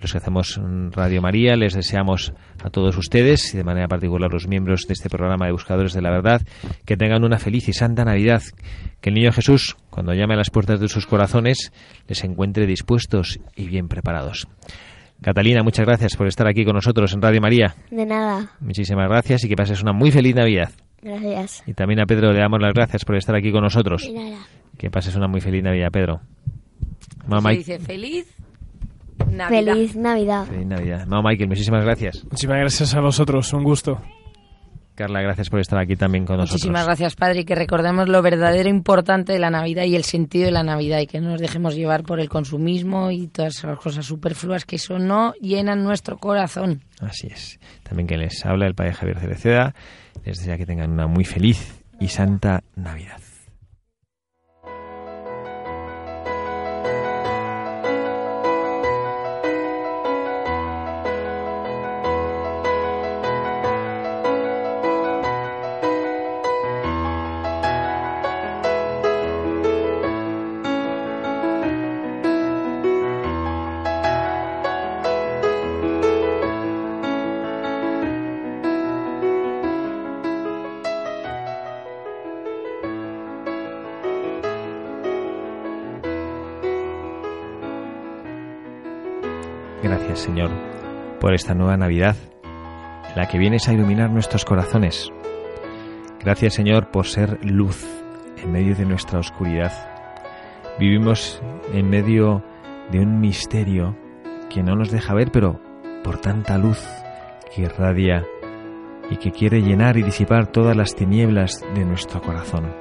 [0.01, 0.59] Los que hacemos
[0.91, 5.09] Radio María les deseamos a todos ustedes y de manera particular los miembros de este
[5.09, 6.41] programa de Buscadores de la Verdad
[6.85, 8.43] que tengan una feliz y santa Navidad.
[9.01, 11.71] Que el niño Jesús, cuando llame a las puertas de sus corazones,
[12.07, 14.47] les encuentre dispuestos y bien preparados.
[15.21, 17.75] Catalina, muchas gracias por estar aquí con nosotros en Radio María.
[17.89, 18.51] De nada.
[18.59, 20.69] Muchísimas gracias y que pases una muy feliz Navidad.
[21.01, 21.63] Gracias.
[21.65, 24.03] Y también a Pedro le damos las gracias por estar aquí con nosotros.
[24.03, 24.45] De nada.
[24.77, 26.21] Que pases una muy feliz Navidad, Pedro.
[27.27, 28.36] Mamá, Se dice feliz
[29.31, 29.73] Navidad.
[29.73, 30.45] Feliz Navidad.
[30.45, 31.07] feliz Navidad.
[31.07, 32.23] Mamá Michael, muchísimas gracias.
[32.23, 34.01] Muchísimas gracias a vosotros, un gusto.
[34.97, 36.53] Carla, gracias por estar aquí también con nosotros.
[36.59, 40.45] Muchísimas gracias, Padre, y que recordemos lo verdadero importante de la Navidad y el sentido
[40.45, 43.77] de la Navidad y que no nos dejemos llevar por el consumismo y todas esas
[43.77, 46.81] cosas superfluas que eso no llenan nuestro corazón.
[46.99, 47.59] Así es.
[47.83, 49.75] También que les habla el Padre Javier Cereceda.
[50.25, 53.26] Les desea que tengan una muy feliz y santa Navidad.
[90.17, 90.49] Señor,
[91.19, 92.15] por esta nueva Navidad,
[93.15, 95.11] la que vienes a iluminar nuestros corazones.
[96.19, 97.85] Gracias, Señor, por ser luz
[98.37, 99.71] en medio de nuestra oscuridad.
[100.79, 101.41] Vivimos
[101.71, 102.43] en medio
[102.91, 103.95] de un misterio
[104.49, 105.61] que no nos deja ver, pero
[106.03, 106.83] por tanta luz
[107.53, 108.25] que irradia
[109.11, 112.73] y que quiere llenar y disipar todas las tinieblas de nuestro corazón.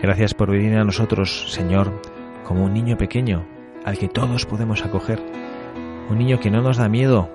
[0.00, 2.00] Gracias por venir a nosotros, Señor,
[2.44, 3.46] como un niño pequeño
[3.84, 5.39] al que todos podemos acoger.
[6.10, 7.30] Un niño que no nos da miedo,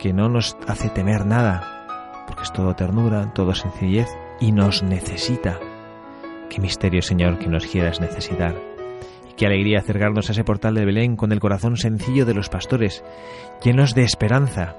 [0.00, 4.08] que no nos hace temer nada, porque es todo ternura, todo sencillez
[4.40, 5.60] y nos necesita.
[6.50, 8.56] Qué misterio, Señor, que nos quieras necesitar.
[9.30, 12.48] Y qué alegría acercarnos a ese portal de Belén con el corazón sencillo de los
[12.48, 13.04] pastores,
[13.62, 14.74] llenos de esperanza.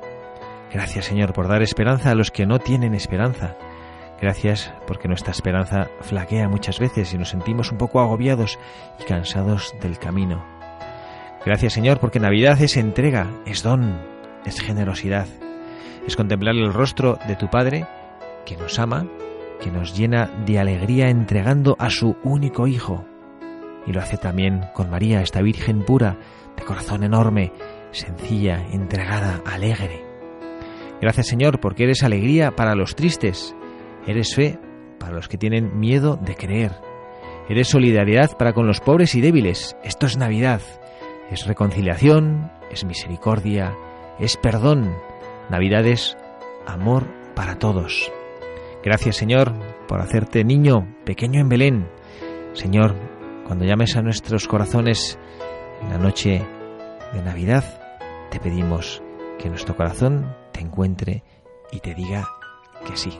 [0.73, 3.55] Gracias, Señor, por dar esperanza a los que no tienen esperanza.
[4.21, 8.59] Gracias porque nuestra esperanza flaquea muchas veces y nos sentimos un poco agobiados
[8.99, 10.54] y cansados del camino.
[11.45, 14.01] Gracias Señor porque Navidad es entrega, es don,
[14.45, 15.27] es generosidad,
[16.07, 17.85] es contemplar el rostro de tu Padre
[18.47, 19.05] que nos ama,
[19.61, 23.05] que nos llena de alegría entregando a su único Hijo.
[23.85, 26.17] Y lo hace también con María, esta Virgen pura,
[26.57, 27.53] de corazón enorme,
[27.91, 30.03] sencilla, entregada, alegre.
[30.99, 33.55] Gracias Señor porque eres alegría para los tristes,
[34.07, 34.57] eres fe
[34.99, 36.71] para los que tienen miedo de creer,
[37.49, 39.77] eres solidaridad para con los pobres y débiles.
[39.83, 40.61] Esto es Navidad.
[41.31, 43.75] Es reconciliación, es misericordia,
[44.19, 44.95] es perdón.
[45.49, 46.17] Navidad es
[46.65, 48.11] amor para todos.
[48.83, 49.53] Gracias Señor
[49.87, 51.89] por hacerte niño pequeño en Belén.
[52.53, 52.95] Señor,
[53.45, 55.19] cuando llames a nuestros corazones
[55.81, 56.45] en la noche
[57.13, 57.63] de Navidad,
[58.29, 59.01] te pedimos
[59.39, 61.23] que nuestro corazón te encuentre
[61.71, 62.27] y te diga
[62.87, 63.19] que sí.